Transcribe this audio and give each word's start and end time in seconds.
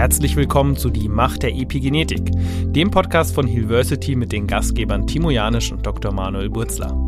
Herzlich 0.00 0.34
willkommen 0.34 0.78
zu 0.78 0.88
Die 0.88 1.10
Macht 1.10 1.42
der 1.42 1.54
Epigenetik, 1.54 2.30
dem 2.72 2.90
Podcast 2.90 3.34
von 3.34 3.46
Hillversity 3.46 4.16
mit 4.16 4.32
den 4.32 4.46
Gastgebern 4.46 5.06
Timo 5.06 5.28
Janisch 5.28 5.72
und 5.72 5.84
Dr. 5.84 6.10
Manuel 6.10 6.48
Burzler. 6.48 6.98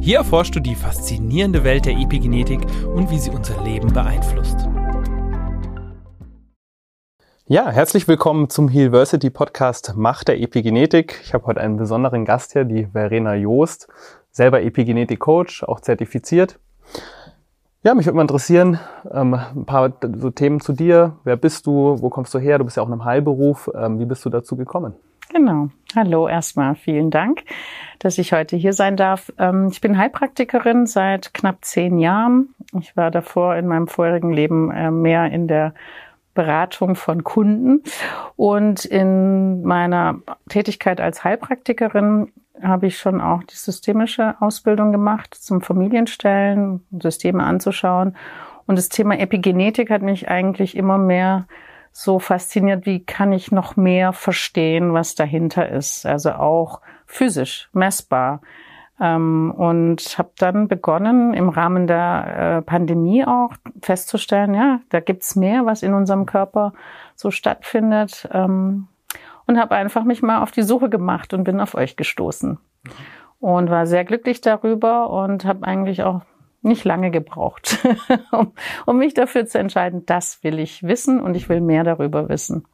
Hier 0.00 0.16
erforschst 0.16 0.56
du 0.56 0.60
die 0.60 0.74
faszinierende 0.74 1.64
Welt 1.64 1.84
der 1.84 1.98
Epigenetik 1.98 2.60
und 2.94 3.10
wie 3.10 3.18
sie 3.18 3.28
unser 3.28 3.62
Leben 3.62 3.92
beeinflusst. 3.92 4.56
Ja, 7.46 7.68
herzlich 7.70 8.08
willkommen 8.08 8.48
zum 8.48 8.70
Hillversity 8.70 9.28
Podcast 9.28 9.92
Macht 9.94 10.28
der 10.28 10.40
Epigenetik. 10.40 11.20
Ich 11.22 11.34
habe 11.34 11.44
heute 11.44 11.60
einen 11.60 11.76
besonderen 11.76 12.24
Gast 12.24 12.54
hier, 12.54 12.64
die 12.64 12.86
Verena 12.86 13.34
Joost, 13.34 13.88
selber 14.30 14.62
Epigenetik-Coach, 14.62 15.64
auch 15.64 15.80
zertifiziert. 15.80 16.58
Ja, 17.82 17.94
mich 17.94 18.04
würde 18.04 18.16
mal 18.16 18.22
interessieren, 18.22 18.78
ähm, 19.10 19.32
ein 19.32 19.64
paar 19.64 19.90
so 20.18 20.28
Themen 20.28 20.60
zu 20.60 20.74
dir. 20.74 21.16
Wer 21.24 21.36
bist 21.36 21.66
du? 21.66 21.96
Wo 21.98 22.10
kommst 22.10 22.34
du 22.34 22.38
her? 22.38 22.58
Du 22.58 22.64
bist 22.64 22.76
ja 22.76 22.82
auch 22.82 22.88
in 22.88 22.92
einem 22.92 23.06
Heilberuf. 23.06 23.70
Ähm, 23.74 23.98
wie 23.98 24.04
bist 24.04 24.22
du 24.22 24.28
dazu 24.28 24.54
gekommen? 24.54 24.92
Genau. 25.32 25.70
Hallo 25.96 26.28
erstmal. 26.28 26.74
Vielen 26.74 27.10
Dank, 27.10 27.42
dass 27.98 28.18
ich 28.18 28.34
heute 28.34 28.54
hier 28.56 28.74
sein 28.74 28.98
darf. 28.98 29.32
Ähm, 29.38 29.68
ich 29.72 29.80
bin 29.80 29.96
Heilpraktikerin 29.96 30.84
seit 30.84 31.32
knapp 31.32 31.64
zehn 31.64 31.98
Jahren. 31.98 32.54
Ich 32.78 32.98
war 32.98 33.10
davor 33.10 33.56
in 33.56 33.66
meinem 33.66 33.88
vorherigen 33.88 34.30
Leben 34.30 34.70
äh, 34.70 34.90
mehr 34.90 35.30
in 35.32 35.48
der 35.48 35.72
Beratung 36.34 36.94
von 36.94 37.24
Kunden. 37.24 37.82
Und 38.36 38.84
in 38.84 39.62
meiner 39.62 40.20
Tätigkeit 40.48 41.00
als 41.00 41.24
Heilpraktikerin 41.24 42.32
habe 42.62 42.86
ich 42.86 42.98
schon 42.98 43.20
auch 43.20 43.42
die 43.42 43.56
systemische 43.56 44.36
Ausbildung 44.40 44.92
gemacht, 44.92 45.34
zum 45.34 45.60
Familienstellen, 45.60 46.84
Systeme 47.00 47.42
anzuschauen. 47.42 48.16
Und 48.66 48.76
das 48.76 48.88
Thema 48.88 49.18
Epigenetik 49.18 49.90
hat 49.90 50.02
mich 50.02 50.28
eigentlich 50.28 50.76
immer 50.76 50.98
mehr 50.98 51.46
so 51.92 52.18
fasziniert, 52.18 52.86
wie 52.86 53.04
kann 53.04 53.32
ich 53.32 53.50
noch 53.50 53.76
mehr 53.76 54.12
verstehen, 54.12 54.92
was 54.92 55.14
dahinter 55.14 55.68
ist. 55.68 56.06
Also 56.06 56.32
auch 56.32 56.80
physisch, 57.06 57.68
messbar. 57.72 58.40
Ähm, 59.00 59.52
und 59.56 60.18
habe 60.18 60.32
dann 60.38 60.68
begonnen, 60.68 61.32
im 61.32 61.48
Rahmen 61.48 61.86
der 61.86 62.58
äh, 62.58 62.62
Pandemie 62.62 63.24
auch 63.24 63.54
festzustellen, 63.82 64.54
ja, 64.54 64.80
da 64.90 65.00
gibt's 65.00 65.36
mehr, 65.36 65.64
was 65.64 65.82
in 65.82 65.94
unserem 65.94 66.26
Körper 66.26 66.74
so 67.16 67.30
stattfindet. 67.30 68.28
Ähm, 68.32 68.88
und 69.46 69.58
habe 69.58 69.74
einfach 69.74 70.04
mich 70.04 70.22
mal 70.22 70.42
auf 70.42 70.52
die 70.52 70.62
Suche 70.62 70.88
gemacht 70.88 71.34
und 71.34 71.44
bin 71.44 71.60
auf 71.60 71.74
euch 71.74 71.96
gestoßen. 71.96 72.58
Und 73.40 73.70
war 73.70 73.86
sehr 73.86 74.04
glücklich 74.04 74.40
darüber 74.40 75.10
und 75.10 75.44
habe 75.44 75.66
eigentlich 75.66 76.04
auch 76.04 76.20
nicht 76.62 76.84
lange 76.84 77.10
gebraucht, 77.10 77.78
um, 78.32 78.52
um 78.86 78.98
mich 78.98 79.14
dafür 79.14 79.46
zu 79.46 79.58
entscheiden, 79.58 80.04
das 80.06 80.44
will 80.44 80.58
ich 80.58 80.82
wissen 80.82 81.20
und 81.20 81.34
ich 81.34 81.48
will 81.48 81.60
mehr 81.60 81.84
darüber 81.84 82.28
wissen. 82.28 82.64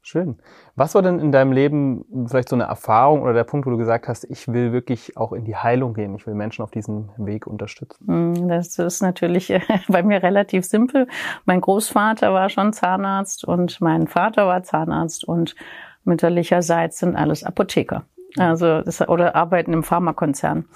Schön. 0.00 0.38
Was 0.78 0.94
war 0.94 1.02
denn 1.02 1.18
in 1.18 1.32
deinem 1.32 1.50
Leben 1.50 2.04
vielleicht 2.28 2.48
so 2.48 2.54
eine 2.54 2.62
Erfahrung 2.62 3.22
oder 3.22 3.32
der 3.32 3.42
Punkt, 3.42 3.66
wo 3.66 3.70
du 3.70 3.76
gesagt 3.76 4.06
hast, 4.06 4.22
ich 4.30 4.46
will 4.46 4.70
wirklich 4.70 5.16
auch 5.16 5.32
in 5.32 5.44
die 5.44 5.56
Heilung 5.56 5.92
gehen, 5.92 6.14
ich 6.14 6.24
will 6.24 6.34
Menschen 6.34 6.62
auf 6.62 6.70
diesem 6.70 7.08
Weg 7.16 7.48
unterstützen? 7.48 8.06
Hm, 8.06 8.48
das 8.48 8.78
ist 8.78 9.02
natürlich 9.02 9.52
bei 9.88 10.04
mir 10.04 10.22
relativ 10.22 10.64
simpel. 10.64 11.08
Mein 11.46 11.60
Großvater 11.60 12.32
war 12.32 12.48
schon 12.48 12.72
Zahnarzt 12.72 13.44
und 13.44 13.80
mein 13.80 14.06
Vater 14.06 14.46
war 14.46 14.62
Zahnarzt 14.62 15.24
und 15.24 15.56
mütterlicherseits 16.04 17.00
sind 17.00 17.16
alles 17.16 17.42
Apotheker. 17.42 18.04
Also 18.36 18.82
das, 18.82 19.00
oder 19.08 19.34
arbeiten 19.34 19.72
im 19.72 19.82
Pharmakonzern. 19.82 20.66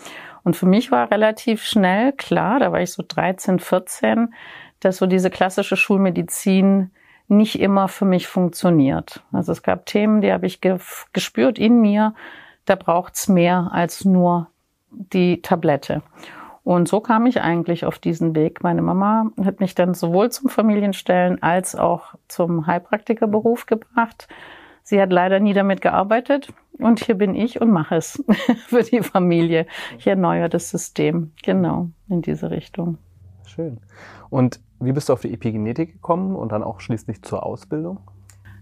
Und 0.43 0.57
für 0.57 0.67
mich 0.67 0.91
war 0.91 1.13
relativ 1.13 1.63
schnell 1.63 2.13
klar, 2.13 2.59
da 2.59 2.73
war 2.73 2.81
ich 2.81 2.91
so 2.91 3.05
13, 3.07 3.61
14, 3.61 4.35
dass 4.81 4.97
so 4.97 5.07
diese 5.07 5.31
klassische 5.31 5.77
Schulmedizin 5.77 6.91
nicht 7.29 7.61
immer 7.61 7.89
für 7.89 8.05
mich 8.05 8.29
funktioniert. 8.29 9.23
Also 9.33 9.53
es 9.53 9.63
gab 9.63 9.87
Themen, 9.87 10.21
die 10.21 10.33
habe 10.33 10.47
ich 10.47 10.61
ge 10.61 10.79
gespürt 11.13 11.59
in 11.59 11.81
mir, 11.81 12.15
da 12.65 12.75
braucht's 12.77 13.29
mehr 13.29 13.71
als 13.73 14.05
nur 14.05 14.49
die 14.91 15.43
Tablette. 15.43 16.03
Und 16.65 16.89
so 16.89 17.01
kam 17.01 17.27
ich 17.27 17.41
eigentlich 17.41 17.85
auf 17.85 17.99
diesen 17.99 18.37
Weg. 18.37 18.63
Meine 18.63 18.83
Mama 18.83 19.31
hat 19.45 19.59
mich 19.59 19.75
dann 19.75 19.95
sowohl 19.95 20.31
zum 20.31 20.49
Familienstellen 20.49 21.43
als 21.43 21.75
auch 21.75 22.15
zum 22.29 22.67
Heilpraktikerberuf 22.67 23.67
gebracht. 23.67 24.29
Sie 24.85 25.01
hat 25.01 25.13
leider 25.13 25.41
nie 25.41 25.55
damit 25.55 25.81
gearbeitet 25.81 26.53
und 26.79 27.01
hier 27.01 27.17
bin 27.17 27.35
ich 27.35 27.61
und 27.61 27.71
mache 27.71 27.97
es 27.97 28.23
für 28.67 28.83
die 28.83 29.03
Familie. 29.03 29.67
Ich 29.99 30.07
erneuere 30.07 30.49
das 30.49 30.71
System, 30.71 31.33
genau, 31.43 31.89
in 32.09 32.23
diese 32.23 32.51
Richtung. 32.51 32.99
Schön. 33.47 33.81
Und 34.31 34.61
wie 34.85 34.93
bist 34.93 35.09
du 35.09 35.13
auf 35.13 35.21
die 35.21 35.33
Epigenetik 35.33 35.93
gekommen 35.93 36.37
und 36.37 36.53
dann 36.53 36.63
auch 36.63 36.81
schließlich 36.81 37.23
zur 37.23 37.45
Ausbildung? 37.45 38.01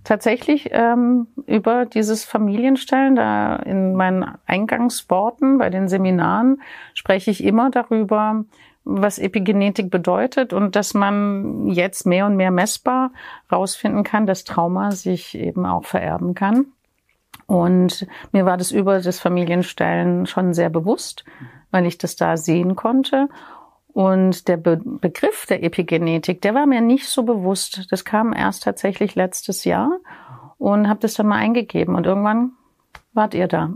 Tatsächlich 0.02 0.70
ähm, 0.72 1.26
über 1.46 1.84
dieses 1.84 2.24
Familienstellen, 2.24 3.16
da 3.16 3.56
in 3.56 3.94
meinen 3.94 4.24
Eingangsworten 4.46 5.58
bei 5.58 5.68
den 5.68 5.88
Seminaren 5.88 6.62
spreche 6.94 7.30
ich 7.30 7.44
immer 7.44 7.70
darüber, 7.70 8.44
was 8.84 9.18
Epigenetik 9.18 9.90
bedeutet 9.90 10.54
und 10.54 10.74
dass 10.74 10.94
man 10.94 11.68
jetzt 11.68 12.06
mehr 12.06 12.24
und 12.26 12.36
mehr 12.36 12.50
messbar 12.50 13.12
rausfinden 13.52 14.02
kann, 14.02 14.26
dass 14.26 14.44
Trauma 14.44 14.90
sich 14.90 15.36
eben 15.36 15.66
auch 15.66 15.84
vererben 15.84 16.34
kann. 16.34 16.66
Und 17.46 18.06
mir 18.32 18.46
war 18.46 18.56
das 18.56 18.70
über 18.70 19.00
das 19.00 19.20
Familienstellen 19.20 20.26
schon 20.26 20.54
sehr 20.54 20.70
bewusst, 20.70 21.24
weil 21.70 21.84
ich 21.84 21.98
das 21.98 22.16
da 22.16 22.36
sehen 22.36 22.74
konnte. 22.74 23.28
Und 23.92 24.48
der 24.48 24.56
Be 24.56 24.80
Begriff 24.82 25.46
der 25.46 25.62
Epigenetik, 25.62 26.40
der 26.42 26.54
war 26.54 26.66
mir 26.66 26.80
nicht 26.80 27.06
so 27.06 27.24
bewusst. 27.24 27.86
Das 27.90 28.04
kam 28.04 28.32
erst 28.32 28.62
tatsächlich 28.62 29.14
letztes 29.14 29.64
Jahr 29.64 29.98
und 30.58 30.88
habe 30.88 31.00
das 31.00 31.14
dann 31.14 31.26
mal 31.26 31.36
eingegeben. 31.36 31.94
Und 31.94 32.06
irgendwann 32.06 32.52
wart 33.12 33.34
ihr 33.34 33.48
da. 33.48 33.72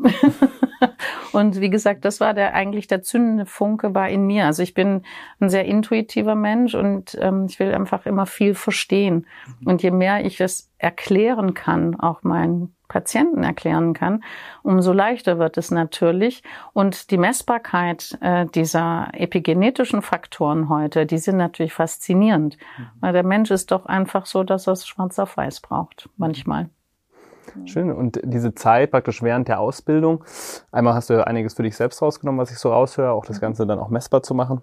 und 1.33 1.61
wie 1.61 1.71
gesagt, 1.71 2.05
das 2.05 2.21
war 2.21 2.35
der 2.35 2.55
eigentlich 2.55 2.87
der 2.87 3.03
zündende 3.03 3.47
Funke 3.47 3.95
war 3.95 4.09
in 4.09 4.27
mir. 4.27 4.47
Also 4.47 4.63
ich 4.63 4.75
bin 4.75 5.03
ein 5.41 5.49
sehr 5.49 5.65
intuitiver 5.65 6.35
Mensch 6.35 6.75
und 6.75 7.17
ähm, 7.21 7.47
ich 7.49 7.59
will 7.59 7.75
einfach 7.75 8.07
immer 8.07 8.27
viel 8.27 8.55
verstehen. 8.55 9.27
Und 9.65 9.83
je 9.83 9.91
mehr 9.91 10.25
ich 10.25 10.41
es 10.41 10.71
erklären 10.79 11.55
kann, 11.55 11.99
auch 11.99 12.23
meinen 12.23 12.75
Patienten 12.95 13.43
erklären 13.43 13.93
kann, 13.93 14.23
umso 14.63 14.93
leichter 14.93 15.41
wird 15.41 15.59
es 15.59 15.73
natürlich. 15.73 16.45
Und 16.75 17.11
die 17.11 17.19
Messbarkeit 17.19 18.17
äh, 18.21 18.47
dieser 18.47 19.09
epigenetischen 19.15 20.01
Faktoren 20.01 20.69
heute, 20.69 21.05
die 21.05 21.19
sind 21.19 21.37
natürlich 21.37 21.73
faszinierend. 21.73 22.57
Mhm. 22.79 22.87
Weil 23.01 23.13
der 23.13 23.25
Mensch 23.25 23.51
ist 23.51 23.73
doch 23.73 23.87
einfach 23.87 24.27
so, 24.27 24.45
dass 24.45 24.69
er 24.69 24.75
es 24.75 24.87
schwarz 24.87 25.19
auf 25.19 25.37
weiß 25.37 25.61
braucht, 25.61 26.09
manchmal. 26.17 26.69
Schön. 27.65 27.91
Und 27.91 28.21
diese 28.23 28.55
Zeit 28.55 28.93
praktisch 28.93 29.23
während 29.23 29.49
der 29.49 29.59
Ausbildung, 29.59 30.23
einmal 30.71 30.95
hast 30.95 31.11
du 31.11 31.15
ja 31.15 31.25
einiges 31.25 31.55
für 31.55 31.65
dich 31.65 31.75
selbst 31.75 32.01
rausgenommen, 32.01 32.41
was 32.41 32.53
ich 32.53 32.59
so 32.59 32.71
raushöre, 32.71 33.11
auch 33.11 33.27
das 33.27 33.41
Ganze 33.41 33.67
dann 33.67 33.81
auch 33.81 33.89
messbar 33.89 34.23
zu 34.23 34.35
machen. 34.35 34.63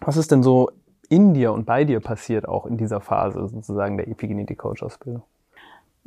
Was 0.00 0.16
ist 0.16 0.30
denn 0.30 0.44
so 0.44 0.70
in 1.08 1.34
dir 1.34 1.52
und 1.52 1.66
bei 1.66 1.84
dir 1.84 1.98
passiert 1.98 2.46
auch 2.46 2.64
in 2.64 2.76
dieser 2.76 3.00
Phase 3.00 3.48
sozusagen 3.48 3.96
der 3.96 4.06
Epigenetik-Coach-Ausbildung? 4.06 5.24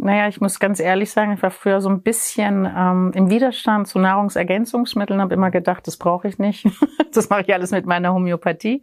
Naja, 0.02 0.30
ich 0.30 0.40
muss 0.40 0.62
ganz 0.62 0.80
ehrlich 0.80 1.12
sagen, 1.12 1.34
ich 1.34 1.44
war 1.44 1.52
früher 1.52 1.82
so 1.82 1.90
ein 1.90 2.02
bisschen 2.02 2.66
ähm, 2.66 3.12
im 3.14 3.30
Widerstand 3.30 3.86
zu 3.86 4.00
Nahrungsergänzungsmitteln, 4.00 5.20
habe 5.20 5.34
immer 5.34 5.52
gedacht, 5.52 5.86
das 5.88 5.98
brauche 5.98 6.30
ich 6.30 6.40
nicht. 6.40 6.66
das 7.14 7.30
mache 7.30 7.42
ich 7.42 7.54
alles 7.54 7.72
mit 7.72 7.86
meiner 7.86 8.14
Homöopathie 8.14 8.82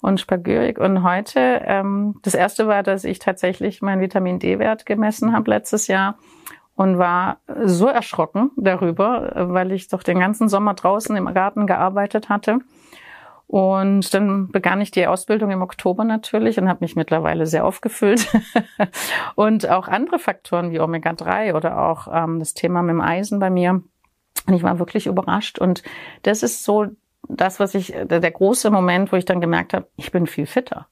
und 0.00 0.18
Spagyrik. 0.18 0.80
Und 0.80 1.04
heute, 1.04 1.62
ähm, 1.64 2.16
das 2.22 2.34
erste 2.34 2.66
war, 2.66 2.82
dass 2.82 3.04
ich 3.04 3.20
tatsächlich 3.20 3.80
meinen 3.80 4.00
Vitamin 4.00 4.40
D-Wert 4.40 4.86
gemessen 4.86 5.32
habe 5.32 5.48
letztes 5.50 5.86
Jahr 5.86 6.18
und 6.74 6.98
war 6.98 7.38
so 7.64 7.86
erschrocken 7.86 8.50
darüber, 8.56 9.30
weil 9.36 9.70
ich 9.70 9.86
doch 9.86 10.02
den 10.02 10.18
ganzen 10.18 10.48
Sommer 10.48 10.74
draußen 10.74 11.14
im 11.14 11.32
Garten 11.32 11.68
gearbeitet 11.68 12.28
hatte. 12.28 12.58
Und 13.50 14.14
dann 14.14 14.52
begann 14.52 14.80
ich 14.80 14.92
die 14.92 15.08
Ausbildung 15.08 15.50
im 15.50 15.60
Oktober 15.60 16.04
natürlich 16.04 16.56
und 16.60 16.68
habe 16.68 16.84
mich 16.84 16.94
mittlerweile 16.94 17.46
sehr 17.46 17.64
aufgefüllt. 17.64 18.28
und 19.34 19.68
auch 19.68 19.88
andere 19.88 20.20
Faktoren 20.20 20.70
wie 20.70 20.78
Omega-3 20.78 21.54
oder 21.54 21.80
auch 21.80 22.06
ähm, 22.12 22.38
das 22.38 22.54
Thema 22.54 22.80
mit 22.82 22.92
dem 22.92 23.00
Eisen 23.00 23.40
bei 23.40 23.50
mir. 23.50 23.82
Und 24.46 24.54
ich 24.54 24.62
war 24.62 24.78
wirklich 24.78 25.08
überrascht. 25.08 25.58
Und 25.58 25.82
das 26.22 26.44
ist 26.44 26.62
so 26.62 26.86
das, 27.28 27.58
was 27.58 27.74
ich, 27.74 27.88
der, 27.88 28.20
der 28.20 28.30
große 28.30 28.70
Moment, 28.70 29.10
wo 29.10 29.16
ich 29.16 29.24
dann 29.24 29.40
gemerkt 29.40 29.74
habe, 29.74 29.88
ich 29.96 30.12
bin 30.12 30.28
viel 30.28 30.46
fitter. 30.46 30.86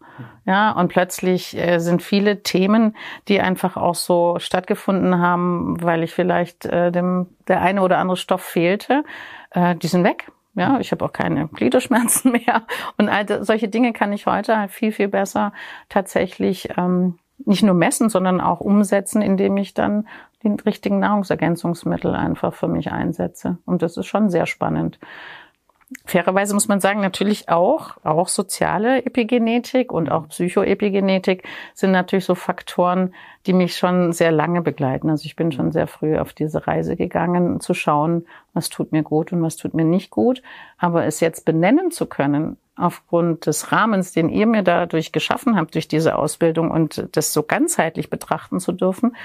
Ja, 0.45 0.73
und 0.73 0.89
plötzlich 0.89 1.57
äh, 1.57 1.79
sind 1.79 2.03
viele 2.03 2.43
Themen, 2.43 2.97
die 3.29 3.41
einfach 3.41 3.77
auch 3.77 3.95
so 3.95 4.41
stattgefunden 4.41 5.21
haben, 5.21 5.81
weil 5.81 6.03
ich 6.03 6.13
vielleicht 6.13 6.67
äh, 6.67 6.91
dem 6.91 7.29
der 7.47 7.61
eine 7.63 7.83
oder 7.83 7.99
andere 7.99 8.17
Stoff 8.17 8.43
fehlte, 8.43 9.05
äh, 9.53 9.77
die 9.77 9.87
sind 9.87 10.03
weg. 10.03 10.33
Ja, 10.55 10.81
ich 10.81 10.91
habe 10.93 11.05
auch 11.05 11.13
keine 11.13 11.49
Gliederschmerzen 11.49 12.33
mehr. 12.47 12.63
Und 12.97 13.09
all 13.09 13.45
solche 13.45 13.69
Dinge 13.69 13.93
kann 13.93 14.13
ich 14.13 14.27
heute 14.27 14.59
halt 14.59 14.71
viel, 14.71 14.93
viel 14.93 15.09
besser 15.09 15.53
tatsächlich 15.89 16.71
ähm, 16.77 17.19
nicht 17.45 17.63
nur 17.63 17.75
messen, 17.75 18.09
sondern 18.09 18.41
auch 18.41 18.61
umsetzen, 18.61 19.23
indem 19.23 19.57
ich 19.57 19.75
dann 19.75 20.09
die 20.43 20.57
richtigen 20.67 20.99
Nahrungsergänzungsmittel 20.99 22.15
einfach 22.15 22.55
für 22.55 22.69
mich 22.69 22.91
einsetze. 22.91 23.59
Und 23.65 23.83
das 23.83 23.97
ist 23.97 24.07
schon 24.07 24.31
sehr 24.31 24.47
spannend. 24.47 24.99
Fairerweise 26.05 26.55
muss 26.55 26.69
man 26.69 26.81
sagen, 26.81 27.01
natürlich 27.01 27.49
auch, 27.49 27.97
auch 28.05 28.29
soziale 28.29 29.05
Epigenetik 29.05 29.93
und 29.93 30.11
auch 30.11 30.29
Psychoepigenetik 30.29 31.45
sind 31.75 31.93
natürlich 31.93 32.27
so 32.27 32.35
Faktoren, 32.35 33.15
die 33.47 33.53
mich 33.53 33.77
schon 33.77 34.13
sehr 34.13 34.31
lange 34.31 34.61
begleiten. 34.61 35.09
Also 35.09 35.25
ich 35.25 35.37
bin 35.37 35.51
schon 35.53 35.73
sehr 35.73 35.87
früh 35.87 36.19
auf 36.19 36.33
diese 36.33 36.67
Reise 36.67 36.97
gegangen, 36.97 37.61
zu 37.61 37.73
schauen, 37.73 38.27
was 38.53 38.69
tut 38.69 38.93
mir 38.93 39.03
gut 39.03 39.33
und 39.33 39.43
was 39.43 39.57
tut 39.57 39.75
mir 39.75 39.85
nicht 39.85 40.11
gut. 40.11 40.43
Aber 40.77 41.07
es 41.07 41.21
jetzt 41.21 41.45
benennen 41.45 41.91
zu 41.91 42.07
können, 42.07 42.59
aufgrund 42.77 43.47
des 43.47 43.73
Rahmens, 43.73 44.13
den 44.13 44.29
ihr 44.29 44.47
mir 44.47 44.63
dadurch 44.63 45.13
geschaffen 45.13 45.57
habt, 45.57 45.75
durch 45.75 45.89
diese 45.89 46.17
Ausbildung 46.17 46.71
und 46.71 47.09
das 47.13 47.33
so 47.33 47.43
ganzheitlich 47.43 48.11
betrachten 48.11 48.61
zu 48.61 48.73
dürfen, 48.73 49.17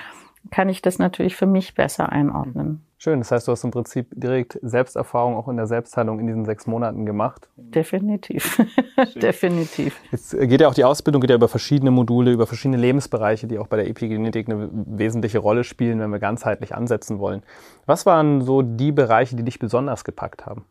kann 0.52 0.70
ich 0.70 0.82
das 0.82 0.98
natürlich 0.98 1.36
für 1.36 1.46
mich 1.46 1.76
besser 1.76 2.12
einordnen. 2.12 2.84
Schön, 3.04 3.20
das 3.20 3.34
heißt, 3.34 3.50
du 3.50 3.52
hast 3.52 3.66
im 3.66 3.72
Prinzip 3.72 4.08
direkt 4.16 4.58
Selbsterfahrung 4.62 5.36
auch 5.36 5.50
in 5.50 5.58
der 5.58 5.68
Selbstheilung 5.68 6.22
in 6.22 6.28
diesen 6.28 6.46
sechs 6.46 6.68
Monaten 6.68 7.06
gemacht. 7.06 7.50
Definitiv, 7.58 8.66
definitiv. 9.16 10.00
Jetzt 10.14 10.32
geht 10.40 10.62
ja 10.62 10.70
auch 10.70 10.74
die 10.74 10.86
Ausbildung 10.86 11.20
geht 11.20 11.30
ja 11.30 11.36
über 11.36 11.50
verschiedene 11.50 11.92
Module, 11.92 12.32
über 12.32 12.48
verschiedene 12.48 12.78
Lebensbereiche, 12.78 13.46
die 13.46 13.60
auch 13.60 13.68
bei 13.68 13.76
der 13.76 13.90
Epigenetik 13.90 14.48
eine 14.48 14.70
wesentliche 14.72 15.40
Rolle 15.40 15.66
spielen, 15.66 16.00
wenn 16.00 16.12
wir 16.12 16.20
ganzheitlich 16.20 16.74
ansetzen 16.76 17.20
wollen. 17.20 17.44
Was 17.86 18.06
waren 18.06 18.40
so 18.40 18.62
die 18.62 18.94
Bereiche, 18.94 19.36
die 19.36 19.44
dich 19.44 19.60
besonders 19.60 20.06
gepackt 20.06 20.46
haben? 20.46 20.64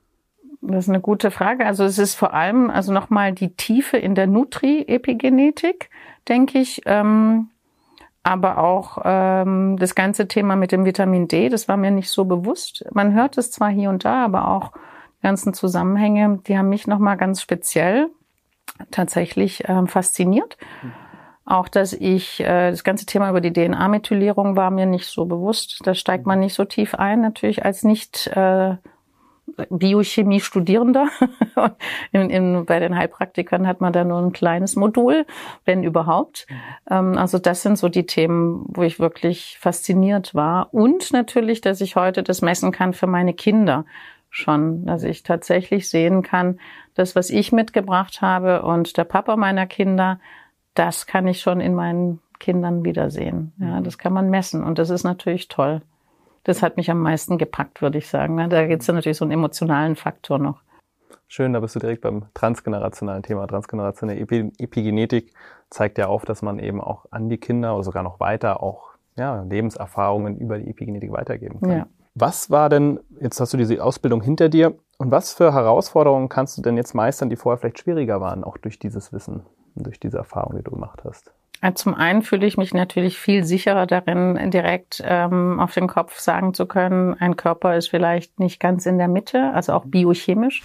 Das 0.62 0.86
ist 0.86 0.88
eine 0.88 1.00
gute 1.00 1.30
Frage. 1.30 1.66
Also 1.66 1.84
es 1.84 1.98
ist 1.98 2.14
vor 2.14 2.32
allem 2.32 2.70
also 2.70 2.94
nochmal 2.94 3.32
die 3.32 3.54
Tiefe 3.56 3.98
in 3.98 4.14
der 4.14 4.26
Nutri-Epigenetik, 4.26 5.90
denke 6.26 6.60
ich. 6.60 6.80
Ähm, 6.86 7.50
aber 8.22 8.58
auch 8.58 8.98
ähm, 9.04 9.76
das 9.78 9.94
ganze 9.94 10.28
Thema 10.28 10.56
mit 10.56 10.72
dem 10.72 10.84
Vitamin 10.84 11.28
D, 11.28 11.48
das 11.48 11.68
war 11.68 11.76
mir 11.76 11.90
nicht 11.90 12.10
so 12.10 12.24
bewusst. 12.24 12.84
Man 12.92 13.14
hört 13.14 13.36
es 13.38 13.50
zwar 13.50 13.70
hier 13.70 13.90
und 13.90 14.04
da, 14.04 14.24
aber 14.24 14.48
auch 14.48 14.72
die 15.18 15.22
ganzen 15.22 15.54
Zusammenhänge, 15.54 16.40
die 16.46 16.56
haben 16.56 16.68
mich 16.68 16.86
nochmal 16.86 17.16
ganz 17.16 17.42
speziell 17.42 18.08
tatsächlich 18.90 19.64
ähm, 19.68 19.88
fasziniert. 19.88 20.56
Auch, 21.44 21.68
dass 21.68 21.92
ich, 21.92 22.40
äh, 22.40 22.70
das 22.70 22.84
ganze 22.84 23.06
Thema 23.06 23.28
über 23.28 23.40
die 23.40 23.52
DNA-Methylierung 23.52 24.56
war 24.56 24.70
mir 24.70 24.86
nicht 24.86 25.06
so 25.06 25.24
bewusst. 25.26 25.80
Da 25.84 25.94
steigt 25.94 26.24
man 26.24 26.38
nicht 26.38 26.54
so 26.54 26.64
tief 26.64 26.94
ein, 26.94 27.20
natürlich 27.20 27.64
als 27.64 27.82
nicht 27.82 28.28
äh, 28.28 28.76
Biochemie-Studierender. 29.70 31.08
in, 32.12 32.30
in, 32.30 32.64
bei 32.64 32.78
den 32.78 32.96
Heilpraktikern 32.96 33.66
hat 33.66 33.80
man 33.80 33.92
da 33.92 34.04
nur 34.04 34.18
ein 34.18 34.32
kleines 34.32 34.76
Modul, 34.76 35.26
wenn 35.64 35.82
überhaupt. 35.82 36.46
Ähm, 36.90 37.18
also 37.18 37.38
das 37.38 37.62
sind 37.62 37.76
so 37.78 37.88
die 37.88 38.06
Themen, 38.06 38.64
wo 38.68 38.82
ich 38.82 38.98
wirklich 38.98 39.58
fasziniert 39.60 40.34
war. 40.34 40.72
Und 40.72 41.12
natürlich, 41.12 41.60
dass 41.60 41.80
ich 41.80 41.96
heute 41.96 42.22
das 42.22 42.42
messen 42.42 42.72
kann 42.72 42.92
für 42.92 43.06
meine 43.06 43.34
Kinder 43.34 43.84
schon, 44.30 44.86
dass 44.86 45.02
ich 45.02 45.22
tatsächlich 45.22 45.90
sehen 45.90 46.22
kann, 46.22 46.58
das, 46.94 47.14
was 47.14 47.30
ich 47.30 47.52
mitgebracht 47.52 48.22
habe 48.22 48.62
und 48.62 48.96
der 48.96 49.04
Papa 49.04 49.36
meiner 49.36 49.66
Kinder, 49.66 50.18
das 50.74 51.06
kann 51.06 51.26
ich 51.26 51.40
schon 51.40 51.60
in 51.60 51.74
meinen 51.74 52.20
Kindern 52.38 52.84
wiedersehen. 52.84 53.52
Ja, 53.58 53.80
das 53.80 53.98
kann 53.98 54.12
man 54.12 54.30
messen 54.30 54.64
und 54.64 54.78
das 54.78 54.90
ist 54.90 55.04
natürlich 55.04 55.48
toll. 55.48 55.82
Das 56.44 56.62
hat 56.62 56.76
mich 56.76 56.90
am 56.90 57.00
meisten 57.00 57.38
gepackt, 57.38 57.82
würde 57.82 57.98
ich 57.98 58.08
sagen. 58.08 58.34
Ne? 58.34 58.48
Da 58.48 58.66
gibt 58.66 58.82
es 58.82 58.88
ja 58.88 58.94
natürlich 58.94 59.18
so 59.18 59.24
einen 59.24 59.32
emotionalen 59.32 59.96
Faktor 59.96 60.38
noch. 60.38 60.60
Schön, 61.28 61.52
da 61.52 61.60
bist 61.60 61.74
du 61.74 61.78
direkt 61.78 62.02
beim 62.02 62.26
transgenerationalen 62.34 63.22
Thema. 63.22 63.46
Transgenerationelle 63.46 64.20
Epigenetik 64.20 65.32
zeigt 65.70 65.96
ja 65.98 66.08
auf, 66.08 66.24
dass 66.24 66.42
man 66.42 66.58
eben 66.58 66.80
auch 66.80 67.06
an 67.10 67.28
die 67.30 67.38
Kinder 67.38 67.74
oder 67.74 67.84
sogar 67.84 68.02
noch 68.02 68.20
weiter 68.20 68.62
auch 68.62 68.90
ja, 69.16 69.42
Lebenserfahrungen 69.42 70.36
über 70.36 70.58
die 70.58 70.68
Epigenetik 70.68 71.12
weitergeben 71.12 71.60
kann. 71.60 71.70
Ja. 71.70 71.86
Was 72.14 72.50
war 72.50 72.68
denn, 72.68 73.00
jetzt 73.20 73.40
hast 73.40 73.54
du 73.54 73.56
diese 73.56 73.82
Ausbildung 73.82 74.20
hinter 74.20 74.50
dir, 74.50 74.74
und 74.98 75.10
was 75.10 75.32
für 75.32 75.52
Herausforderungen 75.52 76.28
kannst 76.28 76.58
du 76.58 76.62
denn 76.62 76.76
jetzt 76.76 76.94
meistern, 76.94 77.30
die 77.30 77.36
vorher 77.36 77.58
vielleicht 77.58 77.80
schwieriger 77.80 78.20
waren, 78.20 78.44
auch 78.44 78.56
durch 78.56 78.78
dieses 78.78 79.12
Wissen 79.12 79.42
und 79.74 79.86
durch 79.86 79.98
diese 79.98 80.18
Erfahrung, 80.18 80.56
die 80.56 80.62
du 80.62 80.70
gemacht 80.70 81.02
hast? 81.04 81.32
Zum 81.74 81.94
einen 81.94 82.22
fühle 82.22 82.46
ich 82.46 82.56
mich 82.56 82.74
natürlich 82.74 83.18
viel 83.18 83.44
sicherer 83.44 83.86
darin, 83.86 84.50
direkt 84.50 85.00
ähm, 85.04 85.60
auf 85.60 85.74
den 85.74 85.86
Kopf 85.86 86.18
sagen 86.18 86.54
zu 86.54 86.66
können, 86.66 87.14
ein 87.14 87.36
Körper 87.36 87.76
ist 87.76 87.88
vielleicht 87.88 88.40
nicht 88.40 88.58
ganz 88.58 88.84
in 88.84 88.98
der 88.98 89.06
Mitte, 89.06 89.52
also 89.54 89.72
auch 89.72 89.84
biochemisch. 89.84 90.62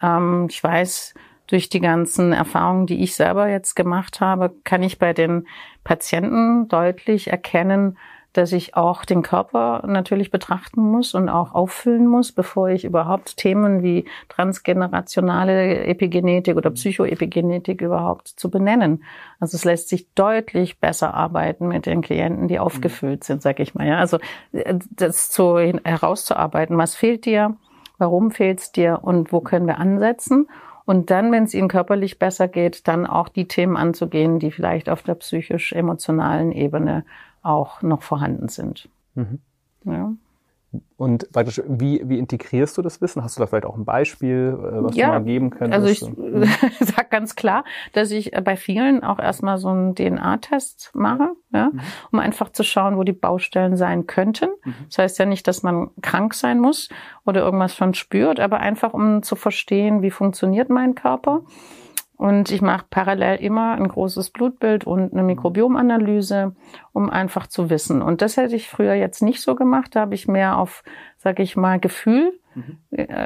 Ähm, 0.00 0.46
ich 0.48 0.62
weiß, 0.62 1.14
durch 1.48 1.68
die 1.68 1.80
ganzen 1.80 2.32
Erfahrungen, 2.32 2.86
die 2.86 3.02
ich 3.02 3.16
selber 3.16 3.48
jetzt 3.48 3.74
gemacht 3.74 4.20
habe, 4.20 4.54
kann 4.62 4.84
ich 4.84 5.00
bei 5.00 5.12
den 5.12 5.48
Patienten 5.82 6.68
deutlich 6.68 7.28
erkennen, 7.28 7.98
dass 8.32 8.52
ich 8.52 8.76
auch 8.76 9.04
den 9.04 9.22
Körper 9.22 9.82
natürlich 9.86 10.30
betrachten 10.30 10.80
muss 10.80 11.14
und 11.14 11.28
auch 11.28 11.52
auffüllen 11.54 12.06
muss, 12.06 12.32
bevor 12.32 12.68
ich 12.68 12.84
überhaupt 12.84 13.36
Themen 13.36 13.82
wie 13.82 14.04
transgenerationale 14.28 15.84
Epigenetik 15.84 16.56
oder 16.56 16.70
Psychoepigenetik 16.70 17.80
überhaupt 17.80 18.28
zu 18.28 18.50
benennen. 18.50 19.02
Also 19.40 19.56
es 19.56 19.64
lässt 19.64 19.88
sich 19.88 20.12
deutlich 20.14 20.78
besser 20.78 21.14
arbeiten 21.14 21.68
mit 21.68 21.86
den 21.86 22.02
Klienten, 22.02 22.46
die 22.46 22.58
aufgefüllt 22.58 23.24
sind, 23.24 23.42
sag 23.42 23.58
ich 23.58 23.74
mal. 23.74 23.86
Ja, 23.86 23.98
also 23.98 24.18
äh, 24.52 24.78
das 24.90 25.30
zu 25.30 25.58
herauszuarbeiten, 25.58 26.78
was 26.78 26.94
fehlt 26.94 27.24
dir, 27.24 27.56
warum 27.98 28.30
fehlt 28.30 28.60
es 28.60 28.72
dir 28.72 29.00
und 29.02 29.32
wo 29.32 29.40
können 29.40 29.66
wir 29.66 29.78
ansetzen? 29.78 30.48
Und 30.86 31.10
dann, 31.10 31.30
wenn 31.30 31.44
es 31.44 31.54
ihnen 31.54 31.68
körperlich 31.68 32.18
besser 32.18 32.48
geht, 32.48 32.88
dann 32.88 33.06
auch 33.06 33.28
die 33.28 33.46
Themen 33.46 33.76
anzugehen, 33.76 34.40
die 34.40 34.50
vielleicht 34.50 34.88
auf 34.88 35.02
der 35.02 35.14
psychisch-emotionalen 35.14 36.50
Ebene 36.50 37.04
auch 37.42 37.82
noch 37.82 38.02
vorhanden 38.02 38.48
sind. 38.48 38.88
Mhm. 39.14 39.40
Ja. 39.84 40.12
Und 40.96 41.32
praktisch, 41.32 41.60
wie, 41.66 42.00
wie 42.08 42.18
integrierst 42.18 42.78
du 42.78 42.82
das 42.82 43.00
Wissen? 43.00 43.24
Hast 43.24 43.36
du 43.36 43.40
da 43.40 43.46
vielleicht 43.46 43.64
auch 43.64 43.76
ein 43.76 43.84
Beispiel, 43.84 44.56
äh, 44.56 44.84
was 44.84 44.94
ja, 44.94 45.06
du 45.06 45.12
mal 45.14 45.24
geben 45.24 45.50
könntest? 45.50 45.74
Also 45.74 45.88
ich 45.88 46.16
mhm. 46.16 46.44
sage 46.80 47.08
ganz 47.10 47.34
klar, 47.34 47.64
dass 47.92 48.12
ich 48.12 48.30
bei 48.44 48.56
vielen 48.56 49.02
auch 49.02 49.18
erstmal 49.18 49.58
so 49.58 49.68
einen 49.68 49.96
DNA-Test 49.96 50.90
mache, 50.94 51.32
ja, 51.52 51.70
mhm. 51.72 51.80
um 52.12 52.18
einfach 52.20 52.52
zu 52.52 52.62
schauen, 52.62 52.96
wo 52.96 53.02
die 53.02 53.12
Baustellen 53.12 53.76
sein 53.76 54.06
könnten. 54.06 54.50
Mhm. 54.64 54.74
Das 54.88 54.98
heißt 54.98 55.18
ja 55.18 55.26
nicht, 55.26 55.48
dass 55.48 55.64
man 55.64 55.90
krank 56.02 56.34
sein 56.34 56.60
muss 56.60 56.88
oder 57.26 57.40
irgendwas 57.40 57.74
schon 57.74 57.94
spürt, 57.94 58.38
aber 58.38 58.60
einfach 58.60 58.94
um 58.94 59.24
zu 59.24 59.34
verstehen, 59.34 60.02
wie 60.02 60.12
funktioniert 60.12 60.70
mein 60.70 60.94
Körper. 60.94 61.42
Und 62.20 62.50
ich 62.50 62.60
mache 62.60 62.84
parallel 62.90 63.36
immer 63.36 63.72
ein 63.72 63.88
großes 63.88 64.28
Blutbild 64.28 64.84
und 64.84 65.14
eine 65.14 65.22
Mikrobiomanalyse, 65.22 66.54
um 66.92 67.08
einfach 67.08 67.46
zu 67.46 67.70
wissen. 67.70 68.02
Und 68.02 68.20
das 68.20 68.36
hätte 68.36 68.54
ich 68.56 68.68
früher 68.68 68.92
jetzt 68.92 69.22
nicht 69.22 69.40
so 69.40 69.54
gemacht. 69.54 69.96
Da 69.96 70.00
habe 70.00 70.14
ich 70.14 70.28
mehr 70.28 70.58
auf, 70.58 70.84
sage 71.16 71.42
ich 71.42 71.56
mal, 71.56 71.80
Gefühl 71.80 72.38
mhm. 72.54 72.76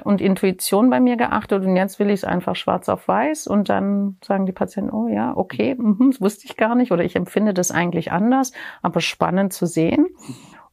und 0.05 0.20
Intuition 0.20 0.91
bei 0.91 1.01
mir 1.01 1.17
geachtet. 1.17 1.65
Und 1.65 1.74
jetzt 1.74 1.98
will 1.98 2.06
ich 2.06 2.20
es 2.20 2.24
einfach 2.24 2.55
schwarz 2.55 2.89
auf 2.89 3.08
weiß. 3.08 3.48
Und 3.48 3.69
dann 3.69 4.17
sagen 4.24 4.46
die 4.46 4.53
Patienten, 4.53 4.93
oh 4.93 5.08
ja, 5.08 5.36
okay, 5.36 5.74
mh, 5.77 6.10
das 6.13 6.20
wusste 6.20 6.46
ich 6.46 6.56
gar 6.56 6.77
nicht. 6.77 6.93
Oder 6.93 7.03
ich 7.03 7.17
empfinde 7.17 7.53
das 7.53 7.72
eigentlich 7.72 8.13
anders. 8.13 8.53
Aber 8.81 9.01
spannend 9.01 9.53
zu 9.53 9.67
sehen. 9.67 10.06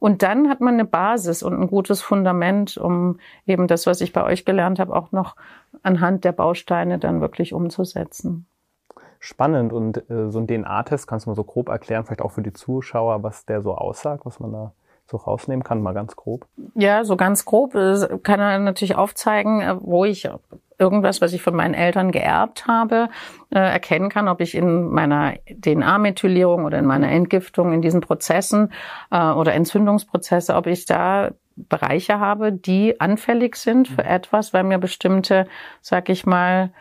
Und 0.02 0.24
dann 0.24 0.48
hat 0.48 0.60
man 0.60 0.74
eine 0.74 0.84
Basis 0.84 1.44
und 1.44 1.54
ein 1.54 1.68
gutes 1.68 2.02
Fundament, 2.02 2.76
um 2.76 3.20
eben 3.46 3.68
das, 3.68 3.86
was 3.86 4.00
ich 4.00 4.12
bei 4.12 4.24
euch 4.24 4.44
gelernt 4.44 4.80
habe, 4.80 4.96
auch 4.96 5.12
noch 5.12 5.36
anhand 5.84 6.24
der 6.24 6.32
Bausteine 6.32 6.98
dann 6.98 7.20
wirklich 7.20 7.52
umzusetzen. 7.52 8.46
Spannend. 9.20 9.72
Und 9.72 10.10
äh, 10.10 10.28
so 10.28 10.40
ein 10.40 10.48
DNA-Test, 10.48 11.06
kannst 11.06 11.26
du 11.26 11.30
mal 11.30 11.36
so 11.36 11.44
grob 11.44 11.68
erklären, 11.68 12.04
vielleicht 12.04 12.20
auch 12.20 12.32
für 12.32 12.42
die 12.42 12.52
Zuschauer, 12.52 13.22
was 13.22 13.46
der 13.46 13.62
so 13.62 13.76
aussagt, 13.76 14.26
was 14.26 14.40
man 14.40 14.50
da 14.50 14.72
so 15.08 15.18
rausnehmen 15.18 15.62
kann, 15.62 15.80
mal 15.80 15.94
ganz 15.94 16.16
grob? 16.16 16.48
Ja, 16.74 17.04
so 17.04 17.16
ganz 17.16 17.44
grob 17.44 17.74
kann 18.24 18.40
er 18.40 18.58
natürlich 18.58 18.96
aufzeigen, 18.96 19.60
äh, 19.60 19.76
wo 19.80 20.04
ich 20.04 20.28
irgendwas, 20.82 21.20
was 21.20 21.32
ich 21.32 21.42
von 21.42 21.54
meinen 21.54 21.74
Eltern 21.74 22.10
geerbt 22.10 22.66
habe, 22.66 23.08
äh, 23.50 23.58
erkennen 23.58 24.08
kann, 24.08 24.26
ob 24.26 24.40
ich 24.40 24.56
in 24.56 24.88
meiner 24.90 25.34
DNA-Methylierung 25.48 26.64
oder 26.64 26.78
in 26.80 26.86
meiner 26.86 27.10
Entgiftung, 27.10 27.72
in 27.72 27.82
diesen 27.82 28.00
Prozessen 28.00 28.72
äh, 29.12 29.30
oder 29.30 29.54
Entzündungsprozesse, 29.54 30.56
ob 30.56 30.66
ich 30.66 30.84
da 30.86 31.30
Bereiche 31.54 32.18
habe, 32.18 32.50
die 32.52 33.00
anfällig 33.00 33.56
sind 33.56 33.86
für 33.86 34.04
etwas, 34.04 34.52
weil 34.52 34.64
mir 34.64 34.78
bestimmte, 34.78 35.46
sag 35.82 36.08
ich 36.08 36.26
mal, 36.26 36.72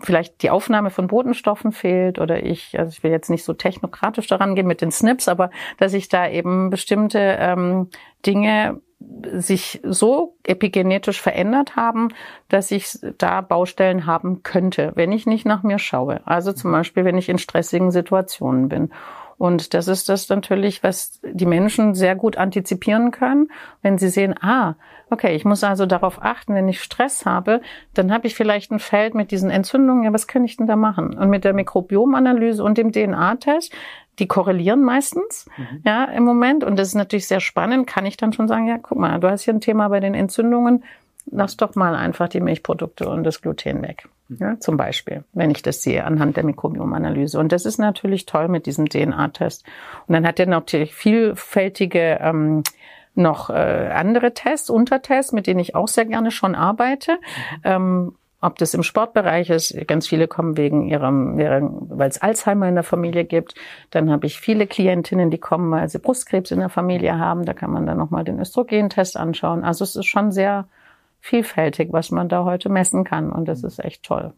vielleicht 0.00 0.42
die 0.42 0.50
Aufnahme 0.50 0.90
von 0.90 1.06
Botenstoffen 1.06 1.72
fehlt 1.72 2.18
oder 2.18 2.44
ich, 2.44 2.78
also 2.78 2.90
ich 2.90 3.02
will 3.02 3.10
jetzt 3.10 3.30
nicht 3.30 3.44
so 3.44 3.54
technokratisch 3.54 4.26
daran 4.26 4.54
gehen 4.54 4.66
mit 4.66 4.82
den 4.82 4.90
SNPs, 4.90 5.28
aber 5.28 5.50
dass 5.78 5.94
ich 5.94 6.08
da 6.08 6.28
eben 6.28 6.70
bestimmte 6.70 7.18
ähm, 7.40 7.88
Dinge 8.26 8.80
sich 9.00 9.80
so 9.84 10.36
epigenetisch 10.44 11.20
verändert 11.20 11.76
haben, 11.76 12.08
dass 12.48 12.70
ich 12.70 12.98
da 13.18 13.40
Baustellen 13.40 14.06
haben 14.06 14.42
könnte, 14.42 14.92
wenn 14.96 15.12
ich 15.12 15.26
nicht 15.26 15.46
nach 15.46 15.62
mir 15.62 15.78
schaue. 15.78 16.20
Also 16.24 16.52
zum 16.52 16.72
Beispiel, 16.72 17.04
wenn 17.04 17.18
ich 17.18 17.28
in 17.28 17.38
stressigen 17.38 17.90
Situationen 17.90 18.68
bin. 18.68 18.90
Und 19.38 19.72
das 19.72 19.86
ist 19.86 20.08
das 20.08 20.28
natürlich, 20.28 20.82
was 20.82 21.20
die 21.22 21.46
Menschen 21.46 21.94
sehr 21.94 22.16
gut 22.16 22.36
antizipieren 22.36 23.12
können, 23.12 23.50
wenn 23.82 23.96
sie 23.96 24.08
sehen, 24.08 24.34
ah, 24.40 24.74
okay, 25.10 25.34
ich 25.34 25.44
muss 25.44 25.64
also 25.64 25.86
darauf 25.86 26.20
achten, 26.20 26.54
wenn 26.54 26.68
ich 26.68 26.82
Stress 26.82 27.24
habe, 27.24 27.60
dann 27.94 28.12
habe 28.12 28.26
ich 28.26 28.34
vielleicht 28.34 28.72
ein 28.72 28.80
Feld 28.80 29.14
mit 29.14 29.30
diesen 29.30 29.50
Entzündungen, 29.50 30.02
ja, 30.02 30.12
was 30.12 30.26
kann 30.26 30.44
ich 30.44 30.56
denn 30.56 30.66
da 30.66 30.76
machen? 30.76 31.16
Und 31.16 31.30
mit 31.30 31.44
der 31.44 31.54
Mikrobiomanalyse 31.54 32.62
und 32.62 32.78
dem 32.78 32.92
DNA-Test, 32.92 33.72
die 34.18 34.26
korrelieren 34.26 34.82
meistens, 34.82 35.46
mhm. 35.56 35.82
ja, 35.84 36.04
im 36.04 36.24
Moment. 36.24 36.64
Und 36.64 36.76
das 36.76 36.88
ist 36.88 36.94
natürlich 36.94 37.28
sehr 37.28 37.40
spannend, 37.40 37.86
kann 37.86 38.06
ich 38.06 38.16
dann 38.16 38.32
schon 38.32 38.48
sagen, 38.48 38.66
ja, 38.66 38.78
guck 38.78 38.98
mal, 38.98 39.20
du 39.20 39.30
hast 39.30 39.42
hier 39.42 39.54
ein 39.54 39.60
Thema 39.60 39.88
bei 39.88 40.00
den 40.00 40.14
Entzündungen, 40.14 40.82
lass 41.30 41.56
doch 41.56 41.76
mal 41.76 41.94
einfach 41.94 42.28
die 42.28 42.40
Milchprodukte 42.40 43.08
und 43.08 43.22
das 43.22 43.40
Gluten 43.40 43.82
weg. 43.82 44.08
Ja, 44.28 44.60
zum 44.60 44.76
Beispiel, 44.76 45.24
wenn 45.32 45.50
ich 45.50 45.62
das 45.62 45.82
sehe 45.82 46.04
anhand 46.04 46.36
der 46.36 46.44
Mikrobiomanalyse. 46.44 47.38
Und 47.38 47.50
das 47.50 47.64
ist 47.64 47.78
natürlich 47.78 48.26
toll 48.26 48.48
mit 48.48 48.66
diesem 48.66 48.88
DNA-Test. 48.88 49.64
Und 50.06 50.12
dann 50.12 50.26
hat 50.26 50.38
er 50.38 50.46
natürlich 50.46 50.94
vielfältige 50.94 52.18
ähm, 52.20 52.62
noch 53.14 53.48
äh, 53.48 53.90
andere 53.92 54.34
Tests, 54.34 54.68
Untertests, 54.68 55.32
mit 55.32 55.46
denen 55.46 55.60
ich 55.60 55.74
auch 55.74 55.88
sehr 55.88 56.04
gerne 56.04 56.30
schon 56.30 56.54
arbeite. 56.54 57.12
Mhm. 57.12 57.60
Ähm, 57.64 58.12
ob 58.40 58.56
das 58.58 58.72
im 58.72 58.84
Sportbereich 58.84 59.50
ist, 59.50 59.76
ganz 59.88 60.06
viele 60.06 60.28
kommen 60.28 60.56
wegen 60.56 60.86
ihrem, 60.86 61.38
weil 61.90 62.08
es 62.08 62.22
Alzheimer 62.22 62.68
in 62.68 62.76
der 62.76 62.84
Familie 62.84 63.24
gibt. 63.24 63.54
Dann 63.90 64.12
habe 64.12 64.26
ich 64.26 64.38
viele 64.38 64.68
Klientinnen, 64.68 65.32
die 65.32 65.38
kommen, 65.38 65.72
weil 65.72 65.88
sie 65.88 65.98
Brustkrebs 65.98 66.52
in 66.52 66.60
der 66.60 66.68
Familie 66.68 67.18
haben. 67.18 67.44
Da 67.44 67.52
kann 67.52 67.72
man 67.72 67.84
dann 67.84 67.98
nochmal 67.98 68.22
den 68.22 68.38
Östrogentest 68.38 69.16
anschauen. 69.16 69.64
Also 69.64 69.82
es 69.82 69.96
ist 69.96 70.06
schon 70.06 70.30
sehr 70.30 70.68
vielfältig, 71.28 71.92
was 71.92 72.10
man 72.10 72.28
da 72.28 72.44
heute 72.44 72.68
messen 72.68 73.04
kann. 73.04 73.30
Und 73.30 73.46
das 73.46 73.62
ist 73.62 73.78
echt 73.78 74.02
toll. 74.02 74.32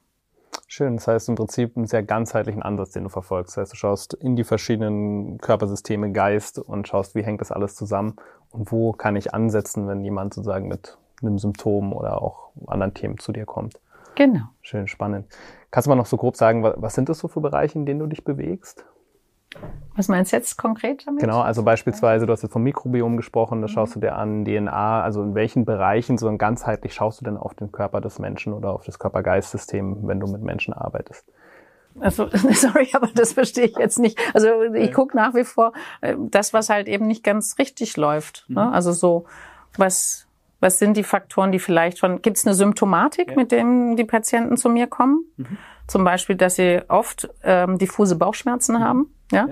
Schön. 0.66 0.97
Das 0.97 1.09
heißt 1.09 1.28
im 1.28 1.37
Prinzip 1.37 1.76
einen 1.76 1.87
sehr 1.87 2.02
ganzheitlichen 2.02 2.62
Ansatz, 2.62 2.90
den 2.90 3.04
du 3.04 3.09
verfolgst. 3.09 3.56
Das 3.56 3.62
heißt, 3.62 3.73
du 3.73 3.76
schaust 3.76 4.14
in 4.14 4.37
die 4.37 4.44
verschiedenen 4.44 5.38
Körpersysteme, 5.38 6.12
Geist 6.12 6.59
und 6.59 6.88
schaust, 6.88 7.14
wie 7.14 7.23
hängt 7.23 7.40
das 7.40 7.52
alles 7.52 7.75
zusammen 7.75 8.16
und 8.50 8.70
wo 8.73 8.92
kann 8.92 9.16
ich 9.16 9.32
ansetzen, 9.32 9.87
wenn 9.88 10.02
jemand 10.02 10.35
sozusagen 10.35 10.68
mit 10.68 10.99
einem 11.23 11.38
Symptom 11.38 11.92
oder 11.92 12.20
auch 12.23 12.50
anderen 12.66 12.94
Themen 12.94 13.18
zu 13.18 13.32
dir 13.32 13.47
kommt. 13.47 13.80
Genau. 14.16 14.42
Schön 14.61 14.88
spannend. 14.88 15.26
Kannst 15.70 15.87
du 15.87 15.90
mal 15.90 15.97
noch 15.97 16.06
so 16.06 16.16
grob 16.16 16.37
sagen, 16.37 16.62
was 16.62 16.94
sind 16.94 17.09
das 17.09 17.18
so 17.18 17.28
für 17.28 17.40
Bereiche, 17.40 17.78
in 17.78 17.87
denen 17.87 18.00
du 18.00 18.06
dich 18.06 18.25
bewegst? 18.25 18.85
Was 19.97 20.09
meinst 20.09 20.33
du 20.33 20.37
jetzt 20.37 20.57
konkret 20.57 21.07
damit? 21.07 21.21
Genau, 21.21 21.40
also 21.40 21.62
beispielsweise, 21.62 22.26
du 22.26 22.33
hast 22.33 22.42
jetzt 22.42 22.52
vom 22.52 22.62
Mikrobiom 22.62 23.16
gesprochen, 23.16 23.61
das 23.61 23.73
mhm. 23.73 23.75
schaust 23.75 23.97
du 23.97 24.00
dir 24.00 24.14
an, 24.14 24.45
DNA, 24.45 25.02
also 25.02 25.23
in 25.23 25.35
welchen 25.35 25.64
Bereichen 25.64 26.19
so 26.19 26.35
ganzheitlich 26.37 26.95
schaust 26.95 27.21
du 27.21 27.25
denn 27.25 27.37
auf 27.37 27.54
den 27.54 27.73
Körper 27.73 28.00
des 28.00 28.19
Menschen 28.19 28.52
oder 28.52 28.71
auf 28.71 28.85
das 28.85 28.99
Körper-Geist-System, 28.99 30.07
wenn 30.07 30.21
du 30.21 30.26
mit 30.28 30.42
Menschen 30.42 30.73
arbeitest? 30.73 31.26
Also, 31.99 32.28
sorry, 32.52 32.88
aber 32.92 33.09
das 33.14 33.33
verstehe 33.33 33.64
ich 33.64 33.76
jetzt 33.76 33.99
nicht. 33.99 34.19
Also 34.33 34.62
ich 34.75 34.92
gucke 34.92 35.16
nach 35.16 35.35
wie 35.35 35.45
vor 35.45 35.73
äh, 36.00 36.14
das, 36.19 36.54
was 36.54 36.71
halt 36.71 36.87
eben 36.87 37.07
nicht 37.07 37.25
ganz 37.25 37.59
richtig 37.59 37.97
läuft. 37.97 38.45
Ne? 38.49 38.64
Mhm. 38.64 38.73
Also 38.73 38.92
so, 38.92 39.25
was 39.76 40.26
was 40.61 40.78
sind 40.78 40.97
die 40.97 41.04
Faktoren, 41.04 41.52
die 41.52 41.59
vielleicht 41.59 41.99
schon, 41.99 42.21
gibt 42.21 42.37
es 42.37 42.47
eine 42.47 42.54
Symptomatik, 42.54 43.30
ja. 43.30 43.37
mit 43.37 43.50
dem 43.50 43.97
die 43.97 44.04
Patienten 44.04 44.59
zu 44.59 44.69
mir 44.69 44.87
kommen? 44.87 45.25
Mhm. 45.37 45.59
Zum 45.87 46.04
Beispiel, 46.04 46.37
dass 46.37 46.57
sie 46.57 46.83
oft 46.88 47.30
ähm, 47.42 47.78
diffuse 47.78 48.14
Bauchschmerzen 48.14 48.76
mhm. 48.76 48.80
haben, 48.80 49.14
ja, 49.30 49.49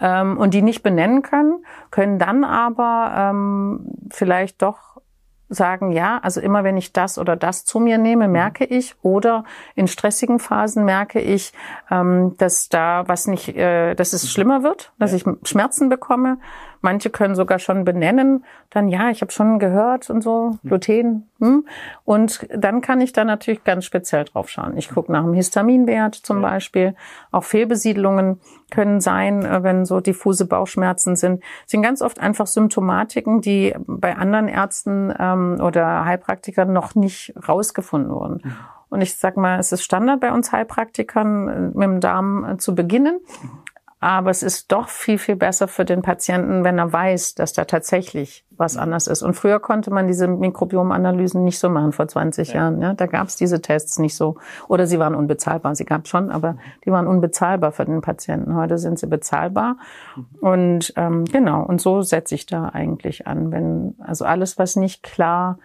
ja. 0.00 0.20
Ähm, 0.20 0.38
und 0.38 0.54
die 0.54 0.62
nicht 0.62 0.82
benennen 0.82 1.22
können, 1.22 1.64
können 1.90 2.18
dann 2.18 2.44
aber 2.44 3.12
ähm, 3.16 3.80
vielleicht 4.10 4.62
doch 4.62 4.88
sagen, 5.48 5.92
ja, 5.92 6.18
also 6.22 6.40
immer 6.40 6.62
wenn 6.62 6.76
ich 6.76 6.92
das 6.92 7.18
oder 7.18 7.34
das 7.34 7.64
zu 7.64 7.80
mir 7.80 7.98
nehme, 7.98 8.26
mhm. 8.26 8.32
merke 8.32 8.64
ich, 8.64 8.94
oder 9.02 9.44
in 9.74 9.88
stressigen 9.88 10.38
Phasen 10.38 10.84
merke 10.84 11.20
ich, 11.20 11.52
ähm, 11.90 12.36
dass 12.36 12.68
da 12.68 13.04
was 13.06 13.26
nicht, 13.26 13.56
äh, 13.56 13.94
dass 13.94 14.12
es 14.12 14.24
mhm. 14.24 14.28
schlimmer 14.28 14.62
wird, 14.62 14.92
dass 14.98 15.12
ja. 15.12 15.18
ich 15.18 15.48
Schmerzen 15.48 15.88
bekomme, 15.88 16.38
Manche 16.80 17.10
können 17.10 17.34
sogar 17.34 17.58
schon 17.58 17.84
benennen, 17.84 18.44
dann 18.70 18.88
ja, 18.88 19.10
ich 19.10 19.20
habe 19.20 19.32
schon 19.32 19.58
gehört 19.58 20.10
und 20.10 20.22
so, 20.22 20.58
hm. 20.62 20.68
Gluten. 20.68 21.28
Hm. 21.40 21.66
Und 22.04 22.46
dann 22.54 22.80
kann 22.80 23.00
ich 23.00 23.12
da 23.12 23.24
natürlich 23.24 23.64
ganz 23.64 23.84
speziell 23.84 24.24
drauf 24.24 24.48
schauen. 24.48 24.76
Ich 24.76 24.90
gucke 24.90 25.12
nach 25.12 25.22
dem 25.22 25.34
Histaminwert 25.34 26.14
zum 26.14 26.42
ja. 26.42 26.50
Beispiel. 26.50 26.94
Auch 27.30 27.44
Fehlbesiedlungen 27.44 28.40
können 28.70 29.00
sein, 29.00 29.44
äh, 29.44 29.62
wenn 29.62 29.84
so 29.84 30.00
diffuse 30.00 30.46
Bauchschmerzen 30.46 31.16
sind. 31.16 31.42
Das 31.62 31.70
sind 31.70 31.82
ganz 31.82 32.02
oft 32.02 32.20
einfach 32.20 32.46
Symptomatiken, 32.46 33.40
die 33.40 33.74
bei 33.86 34.16
anderen 34.16 34.48
Ärzten 34.48 35.12
ähm, 35.18 35.58
oder 35.60 36.04
Heilpraktikern 36.04 36.72
noch 36.72 36.94
nicht 36.94 37.34
rausgefunden 37.48 38.10
wurden. 38.10 38.40
Mhm. 38.44 38.54
Und 38.90 39.02
ich 39.02 39.16
sag 39.16 39.36
mal, 39.36 39.58
es 39.58 39.72
ist 39.72 39.82
Standard 39.82 40.20
bei 40.20 40.32
uns 40.32 40.52
Heilpraktikern, 40.52 41.48
äh, 41.48 41.60
mit 41.78 41.82
dem 41.82 42.00
Darm 42.00 42.44
äh, 42.44 42.56
zu 42.56 42.74
beginnen. 42.74 43.20
Mhm. 44.00 44.06
Aber 44.06 44.30
es 44.30 44.42
ist 44.42 44.72
doch 44.72 44.88
viel, 44.88 45.18
viel 45.18 45.36
besser 45.36 45.68
für 45.68 45.84
den 45.84 46.02
Patienten, 46.02 46.64
wenn 46.64 46.78
er 46.78 46.92
weiß, 46.92 47.34
dass 47.34 47.52
da 47.52 47.64
tatsächlich 47.64 48.44
was 48.58 48.76
anders 48.76 49.06
ist. 49.06 49.22
Und 49.22 49.34
früher 49.34 49.60
konnte 49.60 49.90
man 49.90 50.06
diese 50.06 50.26
Mikrobiomanalysen 50.26 51.44
nicht 51.44 51.58
so 51.58 51.68
machen, 51.68 51.92
vor 51.92 52.08
20 52.08 52.48
ja. 52.48 52.54
Jahren. 52.54 52.80
Ja? 52.80 52.94
Da 52.94 53.06
gab 53.06 53.28
es 53.28 53.36
diese 53.36 53.62
Tests 53.62 53.98
nicht 53.98 54.16
so. 54.16 54.36
Oder 54.66 54.86
sie 54.86 54.98
waren 54.98 55.14
unbezahlbar. 55.14 55.74
Sie 55.74 55.84
gab 55.84 56.08
schon, 56.08 56.30
aber 56.30 56.56
die 56.84 56.90
waren 56.90 57.06
unbezahlbar 57.06 57.72
für 57.72 57.84
den 57.84 58.00
Patienten. 58.00 58.56
Heute 58.56 58.78
sind 58.78 58.98
sie 58.98 59.06
bezahlbar. 59.06 59.76
Und 60.40 60.92
ähm, 60.96 61.24
genau, 61.24 61.62
und 61.62 61.80
so 61.80 62.02
setze 62.02 62.34
ich 62.34 62.46
da 62.46 62.68
eigentlich 62.70 63.26
an. 63.26 63.52
Wenn, 63.52 63.94
also 64.00 64.24
alles, 64.24 64.58
was 64.58 64.76
nicht 64.76 65.02
klar, 65.02 65.58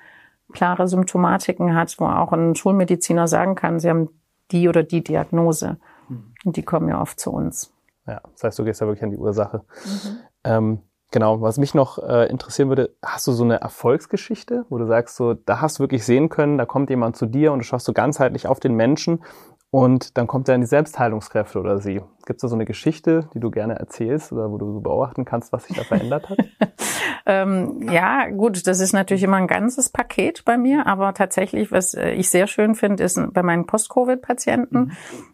klare 0.54 0.88
Symptomatiken 0.88 1.76
hat, 1.76 1.96
wo 2.00 2.06
auch 2.06 2.32
ein 2.32 2.56
Schulmediziner 2.56 3.28
sagen 3.28 3.56
kann, 3.56 3.80
sie 3.80 3.90
haben 3.90 4.10
die 4.52 4.70
oder 4.70 4.84
die 4.84 5.04
Diagnose. 5.04 5.78
Mhm. 6.08 6.34
Und 6.46 6.58
die 6.58 6.64
kommen 6.64 6.90
ja 6.90 7.02
oft 7.02 7.20
zu 7.20 7.32
uns. 7.32 7.73
Ja, 8.08 8.22
das 8.32 8.44
heißt, 8.44 8.60
du 8.60 8.64
gehst 8.64 8.82
ja 8.82 8.88
wirklich 8.88 9.04
an 9.04 9.12
die 9.12 9.18
Ursache. 9.18 9.64
Mhm. 9.86 10.18
Ähm, 10.44 10.82
genau, 11.12 11.42
was 11.42 11.58
mich 11.58 11.74
noch 11.74 11.98
äh, 12.00 12.30
interessieren 12.30 12.70
würde, 12.70 12.96
hast 13.02 13.28
du 13.28 13.32
so 13.32 13.44
eine 13.44 13.62
Erfolgsgeschichte, 13.62 14.66
wo 14.70 14.78
du 14.78 14.86
sagst, 14.88 15.16
so, 15.16 15.34
da 15.34 15.62
hast 15.62 15.80
du 15.80 15.84
wirklich 15.84 16.04
sehen 16.04 16.30
können, 16.30 16.58
da 16.58 16.66
kommt 16.66 16.90
jemand 16.90 17.16
zu 17.16 17.26
dir 17.26 17.54
und 17.54 17.60
du 17.60 17.64
schaust 17.64 17.86
so 17.86 17.94
ganzheitlich 17.94 18.48
auf 18.48 18.60
den 18.60 18.76
Menschen 18.76 19.24
und 19.74 20.20
dann 20.20 20.28
kommt 20.28 20.48
er 20.50 20.54
in 20.54 20.62
die 20.62 20.68
Selbstheilungskräfte 20.68 21.60
oder 21.60 21.80
sie. 21.80 22.00
Gibt 22.28 22.38
es 22.38 22.42
da 22.42 22.48
so 22.48 22.54
eine 22.54 22.66
Geschichte, 22.66 23.28
die 23.34 23.40
du 23.40 23.50
gerne 23.50 23.74
erzählst 23.74 24.32
oder 24.32 24.52
wo 24.52 24.60
du 24.60 24.72
so 24.72 24.82
beobachten 24.82 25.26
kannst, 25.26 25.52
was 25.52 25.64
sich 25.64 25.76
da 25.76 25.84
verändert 25.84 26.30
hat? 26.30 26.38
ähm, 27.26 27.90
ja, 27.92 28.30
gut, 28.30 28.68
das 28.68 28.80
ist 28.80 28.94
natürlich 28.94 29.24
immer 29.24 29.38
ein 29.38 29.48
ganzes 29.48 29.90
Paket 29.90 30.46
bei 30.46 30.60
mir, 30.60 30.86
aber 30.86 31.16
tatsächlich, 31.16 31.72
was 31.72 31.96
äh, 31.96 32.12
ich 32.12 32.30
sehr 32.30 32.46
schön 32.46 32.76
finde, 32.76 33.04
ist 33.04 33.20
bei 33.34 33.42
meinen 33.42 33.66
Post-Covid-Patienten, 33.66 34.80
mhm. 34.80 34.92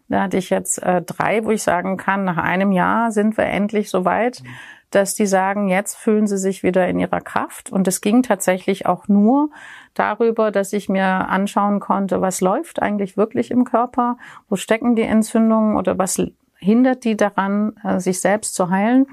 da 0.08 0.22
hatte 0.22 0.38
ich 0.38 0.48
jetzt 0.48 0.82
äh, 0.82 1.02
drei, 1.02 1.44
wo 1.44 1.50
ich 1.50 1.62
sagen 1.62 1.98
kann, 1.98 2.24
nach 2.24 2.38
einem 2.38 2.72
Jahr 2.72 3.12
sind 3.12 3.36
wir 3.36 3.44
endlich 3.44 3.90
so 3.90 4.06
weit, 4.06 4.40
mhm. 4.42 4.48
Dass 4.90 5.14
die 5.14 5.26
sagen, 5.26 5.68
jetzt 5.68 5.96
fühlen 5.96 6.26
sie 6.26 6.38
sich 6.38 6.62
wieder 6.62 6.88
in 6.88 6.98
ihrer 6.98 7.20
Kraft. 7.20 7.70
Und 7.70 7.86
es 7.88 8.00
ging 8.00 8.22
tatsächlich 8.22 8.86
auch 8.86 9.08
nur 9.08 9.50
darüber, 9.94 10.50
dass 10.50 10.72
ich 10.72 10.88
mir 10.88 11.04
anschauen 11.04 11.80
konnte, 11.80 12.20
was 12.20 12.40
läuft 12.40 12.82
eigentlich 12.82 13.16
wirklich 13.16 13.50
im 13.50 13.64
Körper, 13.64 14.18
wo 14.48 14.56
stecken 14.56 14.96
die 14.96 15.02
Entzündungen 15.02 15.76
oder 15.76 15.98
was 15.98 16.20
hindert 16.60 17.04
die 17.04 17.16
daran, 17.16 17.72
äh, 17.82 17.98
sich 18.00 18.20
selbst 18.20 18.54
zu 18.54 18.70
heilen. 18.70 19.06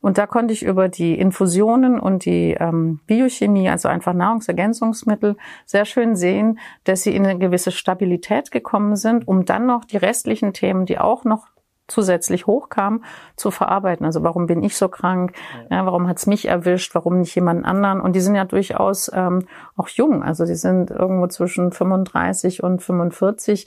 Und 0.00 0.18
da 0.18 0.26
konnte 0.26 0.52
ich 0.52 0.62
über 0.62 0.88
die 0.88 1.18
Infusionen 1.18 1.98
und 1.98 2.26
die 2.26 2.56
ähm, 2.58 3.00
Biochemie, 3.06 3.70
also 3.70 3.88
einfach 3.88 4.12
Nahrungsergänzungsmittel, 4.12 5.36
sehr 5.64 5.84
schön 5.86 6.14
sehen, 6.14 6.58
dass 6.84 7.02
sie 7.02 7.14
in 7.14 7.24
eine 7.24 7.38
gewisse 7.38 7.72
Stabilität 7.72 8.50
gekommen 8.50 8.96
sind, 8.96 9.26
um 9.26 9.46
dann 9.46 9.66
noch 9.66 9.84
die 9.84 9.96
restlichen 9.96 10.52
Themen, 10.52 10.84
die 10.84 10.98
auch 10.98 11.24
noch 11.24 11.46
zusätzlich 11.88 12.46
hochkam, 12.46 13.04
zu 13.36 13.50
verarbeiten. 13.50 14.06
Also 14.06 14.22
warum 14.22 14.46
bin 14.46 14.62
ich 14.62 14.76
so 14.76 14.88
krank? 14.88 15.32
Ja, 15.70 15.84
warum 15.84 16.08
hat's 16.08 16.26
mich 16.26 16.46
erwischt? 16.46 16.94
Warum 16.94 17.18
nicht 17.18 17.34
jemand 17.34 17.64
anderen? 17.64 18.00
Und 18.00 18.16
die 18.16 18.20
sind 18.20 18.34
ja 18.34 18.44
durchaus 18.44 19.10
ähm, 19.12 19.46
auch 19.76 19.88
jung. 19.88 20.22
Also 20.22 20.46
die 20.46 20.54
sind 20.54 20.90
irgendwo 20.90 21.26
zwischen 21.26 21.72
35 21.72 22.62
und 22.62 22.82
45 22.82 23.66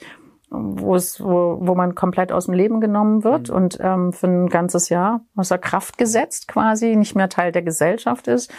wo 0.49 0.95
es, 0.95 1.21
wo, 1.21 1.57
wo 1.59 1.75
man 1.75 1.93
komplett 1.93 2.31
aus 2.31 2.45
dem 2.45 2.53
Leben 2.53 2.79
genommen 2.79 3.23
wird 3.23 3.49
mhm. 3.49 3.55
und 3.55 3.77
ähm, 3.81 4.13
für 4.13 4.27
ein 4.27 4.47
ganzes 4.47 4.89
Jahr 4.89 5.21
außer 5.35 5.57
Kraft 5.57 5.97
gesetzt 5.97 6.47
quasi, 6.47 6.95
nicht 6.95 7.15
mehr 7.15 7.29
Teil 7.29 7.51
der 7.51 7.63
Gesellschaft 7.63 8.27
ist. 8.27 8.51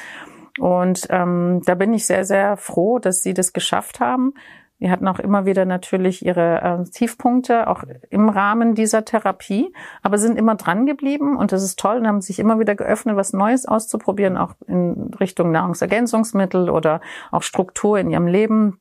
Und 0.59 1.07
ähm, 1.11 1.63
da 1.65 1.75
bin 1.75 1.95
ich 1.95 2.07
sehr, 2.07 2.25
sehr 2.25 2.57
froh, 2.57 2.99
dass 2.99 3.23
sie 3.23 3.33
das 3.33 3.53
geschafft 3.53 4.01
haben, 4.01 4.35
die 4.81 4.91
hatten 4.91 5.09
auch 5.09 5.19
immer 5.19 5.45
wieder 5.45 5.65
natürlich 5.65 6.25
ihre 6.25 6.63
äh, 6.63 6.91
Tiefpunkte, 6.91 7.67
auch 7.69 7.83
im 8.11 8.29
Rahmen 8.29 8.75
dieser 8.75 9.05
Therapie, 9.05 9.73
aber 10.03 10.19
sind 10.19 10.39
immer 10.39 10.55
dran 10.55 10.87
geblieben 10.87 11.37
und 11.37 11.53
das 11.53 11.65
ist 11.65 11.79
toll 11.79 11.99
und 11.99 12.07
haben 12.07 12.21
sich 12.21 12.39
immer 12.39 12.61
wieder 12.61 12.75
geöffnet, 12.75 13.17
was 13.17 13.33
Neues 13.33 13.67
auszuprobieren, 13.67 14.37
auch 14.37 14.55
in 14.67 15.13
Richtung 15.19 15.51
Nahrungsergänzungsmittel 15.51 16.71
oder 16.71 17.01
auch 17.31 17.43
Struktur 17.43 17.99
in 17.99 18.11
ihrem 18.11 18.27
Leben 18.27 18.81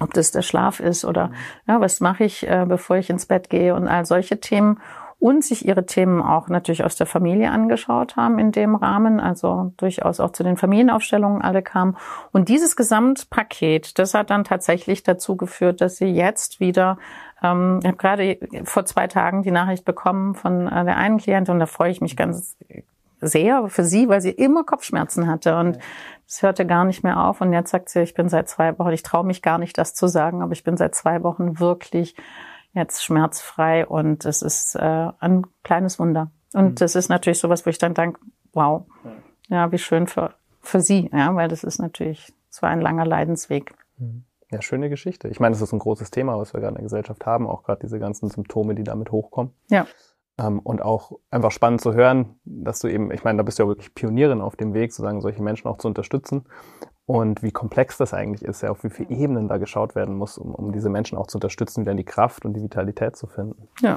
ob 0.00 0.14
das 0.14 0.30
der 0.30 0.42
Schlaf 0.42 0.80
ist 0.80 1.04
oder 1.04 1.32
ja, 1.66 1.80
was 1.80 2.00
mache 2.00 2.22
ich, 2.22 2.46
äh, 2.46 2.66
bevor 2.68 2.96
ich 2.96 3.10
ins 3.10 3.26
Bett 3.26 3.50
gehe 3.50 3.74
und 3.74 3.88
all 3.88 4.04
solche 4.06 4.38
Themen 4.38 4.78
und 5.20 5.42
sich 5.42 5.66
ihre 5.66 5.84
Themen 5.84 6.22
auch 6.22 6.48
natürlich 6.48 6.84
aus 6.84 6.94
der 6.94 7.06
Familie 7.06 7.50
angeschaut 7.50 8.16
haben 8.16 8.38
in 8.38 8.52
dem 8.52 8.76
Rahmen, 8.76 9.18
also 9.18 9.72
durchaus 9.76 10.20
auch 10.20 10.30
zu 10.30 10.44
den 10.44 10.56
Familienaufstellungen 10.56 11.42
alle 11.42 11.62
kamen. 11.62 11.96
Und 12.30 12.48
dieses 12.48 12.76
Gesamtpaket, 12.76 13.98
das 13.98 14.14
hat 14.14 14.30
dann 14.30 14.44
tatsächlich 14.44 15.02
dazu 15.02 15.36
geführt, 15.36 15.80
dass 15.80 15.96
sie 15.96 16.06
jetzt 16.06 16.60
wieder, 16.60 16.98
ähm, 17.42 17.80
ich 17.82 17.88
habe 17.88 17.96
gerade 17.96 18.38
vor 18.64 18.84
zwei 18.84 19.08
Tagen 19.08 19.42
die 19.42 19.50
Nachricht 19.50 19.84
bekommen 19.84 20.36
von 20.36 20.68
äh, 20.68 20.84
der 20.84 20.96
einen 20.96 21.18
Klientin 21.18 21.54
und 21.54 21.60
da 21.60 21.66
freue 21.66 21.90
ich 21.90 22.00
mich 22.00 22.16
ganz 22.16 22.56
sehr 23.20 23.66
für 23.68 23.82
sie, 23.82 24.08
weil 24.08 24.20
sie 24.20 24.30
immer 24.30 24.62
Kopfschmerzen 24.62 25.26
hatte 25.26 25.56
und 25.56 25.78
es 26.28 26.42
hörte 26.42 26.64
gar 26.64 26.84
nicht 26.84 27.02
mehr 27.02 27.24
auf. 27.24 27.40
Und 27.40 27.52
jetzt 27.52 27.70
sagt 27.70 27.88
sie, 27.88 28.02
ich 28.02 28.14
bin 28.14 28.28
seit 28.28 28.48
zwei 28.48 28.78
Wochen, 28.78 28.92
ich 28.92 29.02
traue 29.02 29.24
mich 29.24 29.42
gar 29.42 29.58
nicht, 29.58 29.76
das 29.78 29.94
zu 29.94 30.06
sagen, 30.06 30.42
aber 30.42 30.52
ich 30.52 30.62
bin 30.62 30.76
seit 30.76 30.94
zwei 30.94 31.24
Wochen 31.24 31.58
wirklich 31.58 32.14
jetzt 32.78 33.04
schmerzfrei 33.04 33.86
und 33.86 34.24
es 34.24 34.42
ist 34.42 34.74
äh, 34.74 35.10
ein 35.18 35.46
kleines 35.62 35.98
Wunder. 35.98 36.30
Und 36.54 36.70
mhm. 36.70 36.74
das 36.76 36.94
ist 36.94 37.08
natürlich 37.08 37.38
sowas, 37.38 37.66
wo 37.66 37.70
ich 37.70 37.78
dann 37.78 37.94
denke, 37.94 38.20
wow, 38.52 38.86
ja, 39.48 39.70
wie 39.72 39.78
schön 39.78 40.06
für, 40.06 40.34
für 40.60 40.80
sie, 40.80 41.10
ja, 41.12 41.34
weil 41.34 41.48
das 41.48 41.64
ist 41.64 41.78
natürlich, 41.78 42.32
es 42.50 42.62
war 42.62 42.70
ein 42.70 42.80
langer 42.80 43.06
Leidensweg. 43.06 43.74
Mhm. 43.98 44.24
Ja, 44.50 44.62
schöne 44.62 44.88
Geschichte. 44.88 45.28
Ich 45.28 45.40
meine, 45.40 45.52
das 45.52 45.60
ist 45.60 45.72
ein 45.72 45.78
großes 45.78 46.10
Thema, 46.10 46.38
was 46.38 46.54
wir 46.54 46.60
gerade 46.60 46.70
in 46.70 46.76
der 46.76 46.84
Gesellschaft 46.84 47.26
haben, 47.26 47.46
auch 47.46 47.64
gerade 47.64 47.80
diese 47.82 47.98
ganzen 47.98 48.30
Symptome, 48.30 48.74
die 48.74 48.84
damit 48.84 49.12
hochkommen. 49.12 49.52
Ja. 49.68 49.86
Ähm, 50.38 50.60
und 50.60 50.80
auch 50.80 51.12
einfach 51.30 51.50
spannend 51.50 51.82
zu 51.82 51.92
hören, 51.92 52.40
dass 52.44 52.78
du 52.78 52.88
eben, 52.88 53.10
ich 53.10 53.24
meine, 53.24 53.36
da 53.36 53.42
bist 53.42 53.58
du 53.58 53.64
ja 53.64 53.68
wirklich 53.68 53.94
Pionierin 53.94 54.40
auf 54.40 54.56
dem 54.56 54.72
Weg, 54.72 54.92
sozusagen 54.92 55.20
solche 55.20 55.42
Menschen 55.42 55.68
auch 55.68 55.76
zu 55.76 55.88
unterstützen. 55.88 56.46
Und 57.08 57.42
wie 57.42 57.52
komplex 57.52 57.96
das 57.96 58.12
eigentlich 58.12 58.46
ist, 58.46 58.60
ja, 58.60 58.68
auf 58.68 58.84
wie 58.84 58.90
viele 58.90 59.08
Ebenen 59.08 59.48
da 59.48 59.56
geschaut 59.56 59.94
werden 59.94 60.14
muss, 60.14 60.36
um, 60.36 60.54
um 60.54 60.72
diese 60.72 60.90
Menschen 60.90 61.16
auch 61.16 61.26
zu 61.26 61.38
unterstützen, 61.38 61.80
wieder 61.80 61.92
in 61.92 61.96
die 61.96 62.04
Kraft 62.04 62.44
und 62.44 62.52
die 62.52 62.62
Vitalität 62.62 63.16
zu 63.16 63.26
finden. 63.26 63.66
Ja. 63.80 63.96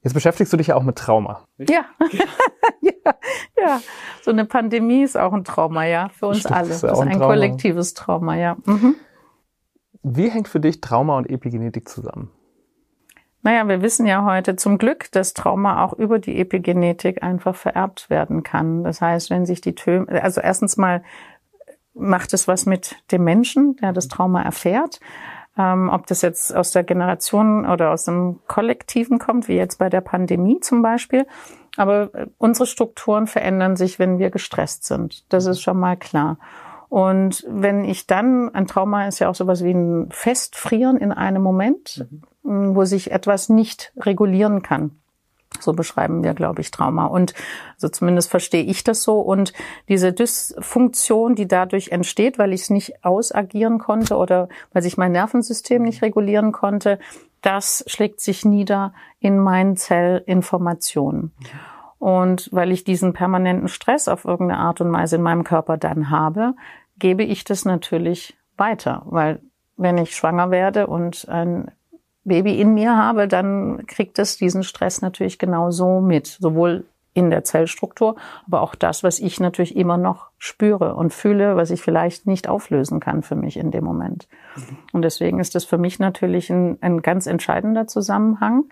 Jetzt 0.00 0.14
beschäftigst 0.14 0.50
du 0.50 0.56
dich 0.56 0.68
ja 0.68 0.76
auch 0.76 0.82
mit 0.82 0.96
Trauma. 0.96 1.44
Ja. 1.58 1.84
ja, 2.80 3.12
ja. 3.60 3.80
So 4.22 4.30
eine 4.30 4.46
Pandemie 4.46 5.02
ist 5.02 5.18
auch 5.18 5.34
ein 5.34 5.44
Trauma, 5.44 5.84
ja, 5.84 6.08
für 6.08 6.28
uns 6.28 6.38
Stimmt, 6.38 6.54
alle. 6.56 6.68
ist 6.70 6.84
Das 6.84 6.92
ist 6.92 7.00
ein 7.00 7.08
ein 7.08 7.18
kollektives 7.18 7.92
Trauma, 7.92 8.34
ja. 8.34 8.56
Mhm. 8.64 8.94
Wie 10.02 10.30
hängt 10.30 10.48
für 10.48 10.60
dich 10.60 10.80
Trauma 10.80 11.18
und 11.18 11.28
Epigenetik 11.28 11.86
zusammen? 11.86 12.30
Naja, 13.42 13.68
wir 13.68 13.82
wissen 13.82 14.06
ja 14.06 14.24
heute 14.24 14.56
zum 14.56 14.78
Glück, 14.78 15.12
dass 15.12 15.34
Trauma 15.34 15.84
auch 15.84 15.92
über 15.92 16.18
die 16.18 16.40
Epigenetik 16.40 17.22
einfach 17.22 17.54
vererbt 17.54 18.08
werden 18.08 18.42
kann. 18.42 18.84
Das 18.84 19.02
heißt, 19.02 19.28
wenn 19.28 19.44
sich 19.44 19.60
die 19.60 19.74
Töme, 19.74 20.22
also 20.22 20.40
erstens 20.40 20.78
mal 20.78 21.02
macht 21.96 22.32
es 22.34 22.46
was 22.46 22.66
mit 22.66 22.96
dem 23.10 23.24
Menschen, 23.24 23.76
der 23.76 23.92
das 23.92 24.08
Trauma 24.08 24.42
erfährt. 24.42 25.00
Ähm, 25.58 25.88
ob 25.90 26.06
das 26.06 26.22
jetzt 26.22 26.54
aus 26.54 26.72
der 26.72 26.84
Generation 26.84 27.66
oder 27.66 27.90
aus 27.90 28.04
dem 28.04 28.40
Kollektiven 28.46 29.18
kommt, 29.18 29.48
wie 29.48 29.56
jetzt 29.56 29.78
bei 29.78 29.88
der 29.88 30.02
Pandemie 30.02 30.60
zum 30.60 30.82
Beispiel. 30.82 31.26
Aber 31.76 32.14
äh, 32.14 32.26
unsere 32.38 32.66
Strukturen 32.66 33.26
verändern 33.26 33.76
sich, 33.76 33.98
wenn 33.98 34.18
wir 34.18 34.30
gestresst 34.30 34.84
sind. 34.84 35.24
Das 35.32 35.46
ist 35.46 35.62
schon 35.62 35.78
mal 35.78 35.96
klar. 35.96 36.38
Und 36.88 37.44
wenn 37.48 37.84
ich 37.84 38.06
dann, 38.06 38.54
ein 38.54 38.66
Trauma 38.66 39.08
ist 39.08 39.18
ja 39.18 39.28
auch 39.28 39.34
sowas 39.34 39.64
wie 39.64 39.72
ein 39.72 40.08
Festfrieren 40.10 40.98
in 40.98 41.10
einem 41.10 41.42
Moment, 41.42 42.06
mh, 42.42 42.74
wo 42.74 42.84
sich 42.84 43.10
etwas 43.10 43.48
nicht 43.48 43.92
regulieren 43.98 44.62
kann. 44.62 44.92
So 45.62 45.72
beschreiben 45.72 46.22
wir, 46.22 46.34
glaube 46.34 46.60
ich, 46.60 46.70
Trauma. 46.70 47.06
Und 47.06 47.34
also 47.74 47.88
zumindest 47.88 48.30
verstehe 48.30 48.64
ich 48.64 48.84
das 48.84 49.02
so. 49.02 49.20
Und 49.20 49.52
diese 49.88 50.12
Dysfunktion, 50.12 51.34
die 51.34 51.48
dadurch 51.48 51.88
entsteht, 51.88 52.38
weil 52.38 52.52
ich 52.52 52.62
es 52.62 52.70
nicht 52.70 53.04
ausagieren 53.04 53.78
konnte 53.78 54.16
oder 54.16 54.48
weil 54.72 54.82
sich 54.82 54.96
mein 54.96 55.12
Nervensystem 55.12 55.82
nicht 55.82 56.02
regulieren 56.02 56.52
konnte, 56.52 56.98
das 57.42 57.84
schlägt 57.86 58.20
sich 58.20 58.44
nieder 58.44 58.92
in 59.20 59.38
meinen 59.38 59.76
Zellinformationen. 59.76 61.32
Und 61.98 62.48
weil 62.52 62.72
ich 62.72 62.84
diesen 62.84 63.12
permanenten 63.12 63.68
Stress 63.68 64.08
auf 64.08 64.24
irgendeine 64.24 64.60
Art 64.60 64.80
und 64.80 64.92
Weise 64.92 65.16
in 65.16 65.22
meinem 65.22 65.44
Körper 65.44 65.76
dann 65.76 66.10
habe, 66.10 66.54
gebe 66.98 67.22
ich 67.22 67.44
das 67.44 67.64
natürlich 67.64 68.36
weiter. 68.56 69.02
Weil 69.06 69.40
wenn 69.76 69.98
ich 69.98 70.14
schwanger 70.14 70.50
werde 70.50 70.86
und 70.86 71.28
ein 71.28 71.70
Baby 72.26 72.60
in 72.60 72.74
mir 72.74 72.96
habe, 72.96 73.28
dann 73.28 73.86
kriegt 73.86 74.18
es 74.18 74.36
diesen 74.36 74.62
Stress 74.62 75.00
natürlich 75.00 75.38
genauso 75.38 76.00
mit. 76.00 76.26
Sowohl 76.26 76.84
in 77.16 77.30
der 77.30 77.44
Zellstruktur, 77.44 78.16
aber 78.46 78.60
auch 78.60 78.74
das, 78.74 79.02
was 79.02 79.20
ich 79.20 79.40
natürlich 79.40 79.74
immer 79.74 79.96
noch 79.96 80.28
spüre 80.36 80.94
und 80.94 81.14
fühle, 81.14 81.56
was 81.56 81.70
ich 81.70 81.80
vielleicht 81.80 82.26
nicht 82.26 82.46
auflösen 82.46 83.00
kann 83.00 83.22
für 83.22 83.36
mich 83.36 83.56
in 83.56 83.70
dem 83.70 83.84
Moment. 83.84 84.28
Und 84.92 85.00
deswegen 85.00 85.40
ist 85.40 85.54
das 85.54 85.64
für 85.64 85.78
mich 85.78 85.98
natürlich 85.98 86.50
ein, 86.50 86.76
ein 86.82 87.00
ganz 87.00 87.26
entscheidender 87.26 87.86
Zusammenhang, 87.86 88.64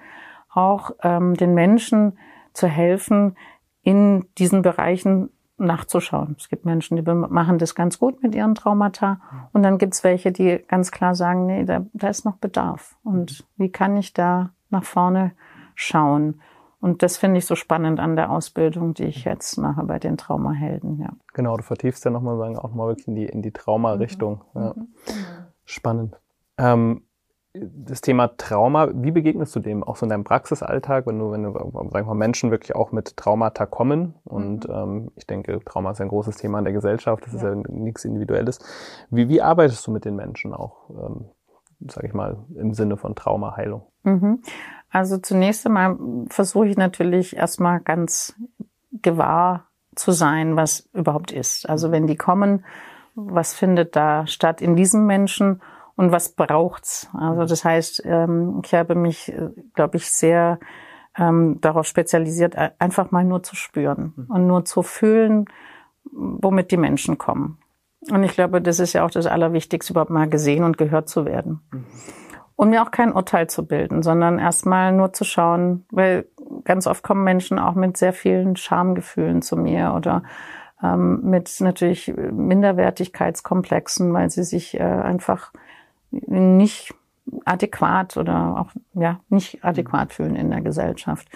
auch 0.51 0.91
ähm, 1.03 1.35
den 1.35 1.55
Menschen 1.55 2.19
zu 2.53 2.67
helfen, 2.67 3.35
in 3.83 4.27
diesen 4.37 4.61
Bereichen 4.61 5.31
nachzuschauen. 5.57 6.37
Es 6.39 6.49
gibt 6.49 6.65
Menschen, 6.65 6.97
die 6.97 7.03
machen 7.03 7.59
das 7.59 7.75
ganz 7.75 7.99
gut 7.99 8.23
mit 8.23 8.35
ihren 8.35 8.55
Traumata 8.55 9.21
und 9.53 9.63
dann 9.63 9.79
gibt 9.79 9.95
es 9.95 10.05
welche, 10.05 10.33
die 10.33 10.63
ganz 10.69 10.91
klar 10.91 11.15
sagen, 11.15 11.47
nee, 11.47 11.65
da, 11.65 11.87
da 11.93 12.09
ist 12.09 12.25
noch 12.25 12.37
Bedarf. 12.37 12.97
Und 13.05 13.45
wie 13.57 13.71
kann 13.71 13.97
ich 13.97 14.13
da 14.13 14.51
nach 14.71 14.85
vorne 14.85 15.33
schauen? 15.75 16.41
Und 16.81 17.03
das 17.03 17.17
finde 17.17 17.39
ich 17.39 17.47
so 17.47 17.55
spannend 17.55 17.99
an 17.99 18.15
der 18.15 18.31
Ausbildung, 18.31 18.93
die 18.93 19.05
ich 19.05 19.25
jetzt 19.25 19.57
mache 19.57 19.85
bei 19.85 19.99
den 19.99 20.19
Traumahelden. 20.19 20.99
Ja. 20.99 21.15
Genau, 21.33 21.57
du 21.57 21.63
vertiefst 21.63 22.05
ja 22.05 22.11
nochmal, 22.11 22.37
sagen, 22.37 22.59
auch 22.59 22.75
mal 22.75 22.89
wirklich 22.89 23.09
in 23.09 23.15
die, 23.15 23.25
in 23.25 23.41
die 23.41 23.53
Trauma-Richtung. 23.53 24.43
Ja. 24.55 24.75
Spannend. 25.65 26.21
Ähm, 26.59 27.05
das 27.55 28.01
Thema 28.01 28.37
Trauma, 28.37 28.91
wie 28.95 29.13
begegnest 29.13 29.55
du 29.55 29.61
dem 29.61 29.85
auch 29.85 29.95
so 29.95 30.07
in 30.07 30.11
deinem 30.11 30.25
Praxisalltag, 30.25 31.07
wenn 31.07 31.21
du, 31.21 31.31
wenn 31.31 31.45
du, 31.45 31.53
sagen 31.53 31.93
wir 31.93 32.03
mal, 32.03 32.15
Menschen 32.15 32.51
wirklich 32.51 32.75
auch 32.75 32.91
mit 32.91 33.17
Traumata 33.17 33.65
kommen? 33.65 34.15
Und 34.25 34.69
ähm, 34.69 35.13
ich 35.15 35.27
denke, 35.27 35.61
Trauma 35.65 35.93
ist 35.93 36.01
ein 36.01 36.09
großes 36.09 36.37
Thema 36.37 36.59
in 36.59 36.65
der 36.65 36.75
Gesellschaft, 36.75 37.25
das 37.25 37.35
ist 37.35 37.43
ja 37.43 37.55
nichts 37.55 38.05
Individuelles. 38.05 38.59
Wie, 39.11 39.29
wie 39.29 39.41
arbeitest 39.41 39.87
du 39.87 39.93
mit 39.93 40.05
den 40.05 40.17
Menschen 40.17 40.53
auch, 40.53 40.91
ähm, 40.91 41.27
sage 41.89 42.09
ich 42.09 42.13
mal, 42.13 42.45
im 42.57 42.75
Sinne 42.75 42.97
von 42.97 43.15
Traumaheilung? 43.15 43.83
Mhm. 44.03 44.43
Also 44.91 45.19
zunächst 45.19 45.65
einmal 45.65 45.97
versuche 46.29 46.67
ich 46.67 46.77
natürlich 46.77 47.37
erstmal 47.37 47.81
ganz 47.81 48.35
gewahr 48.91 49.69
zu 49.95 50.11
sein, 50.11 50.57
was 50.57 50.89
überhaupt 50.93 51.31
ist. 51.31 51.69
Also 51.69 51.93
wenn 51.93 52.09
die 52.09 52.17
kommen, 52.17 52.65
was 53.15 53.55
findet 53.55 53.95
da 53.95 54.27
statt 54.27 54.61
in 54.61 54.75
diesem 54.75 55.07
Menschen 55.07 55.61
und 55.97 56.13
was 56.13 56.31
braucht's? 56.31 57.09
Also 57.15 57.45
das 57.45 57.65
heißt, 57.65 58.03
ähm, 58.05 58.63
ich 58.65 58.75
habe 58.75 58.95
mich, 58.95 59.33
glaube 59.75 59.97
ich, 59.97 60.11
sehr 60.11 60.59
ähm, 61.17 61.61
darauf 61.61 61.87
spezialisiert, 61.87 62.57
einfach 62.79 63.11
mal 63.11 63.25
nur 63.25 63.43
zu 63.43 63.57
spüren 63.57 64.27
und 64.29 64.47
nur 64.47 64.65
zu 64.65 64.83
fühlen, 64.83 65.47
womit 66.11 66.71
die 66.71 66.77
Menschen 66.77 67.19
kommen. 67.19 67.59
Und 68.11 68.23
ich 68.23 68.33
glaube, 68.33 68.61
das 68.61 68.81
ist 68.81 68.93
ja 68.93 69.05
auch 69.05 69.11
das 69.11 69.27
Allerwichtigste, 69.27 69.93
überhaupt 69.93 70.11
mal 70.11 70.29
gesehen 70.29 70.65
und 70.65 70.77
gehört 70.77 71.09
zu 71.09 71.25
werden. 71.25 71.61
Und 72.57 72.71
mir 72.71 72.83
auch 72.83 72.91
kein 72.91 73.13
Urteil 73.13 73.49
zu 73.49 73.67
bilden, 73.67 74.03
sondern 74.03 74.39
erstmal 74.39 74.93
nur 74.93 75.13
zu 75.13 75.25
schauen, 75.25 75.87
weil 75.91 76.29
ganz 76.65 76.87
oft 76.87 77.03
kommen 77.03 77.25
Menschen 77.25 77.59
auch 77.59 77.75
mit 77.75 77.97
sehr 77.97 78.13
vielen 78.13 78.57
Schamgefühlen 78.57 79.43
zu 79.43 79.57
mir 79.57 79.95
oder 79.97 80.23
ähm, 80.83 81.21
mit 81.23 81.61
natürlich 81.61 82.15
Minderwertigkeitskomplexen, 82.15 84.13
weil 84.13 84.31
sie 84.31 84.45
sich 84.45 84.79
äh, 84.79 84.83
einfach 84.83 85.53
nicht 86.27 86.95
adäquat 87.45 88.17
oder 88.17 88.59
auch 88.59 88.71
ja 88.95 89.21
nicht 89.29 89.65
adäquat 89.65 90.13
fühlen 90.13 90.37
in 90.37 90.51
der 90.51 90.61
Gesellschaft. 90.61 91.29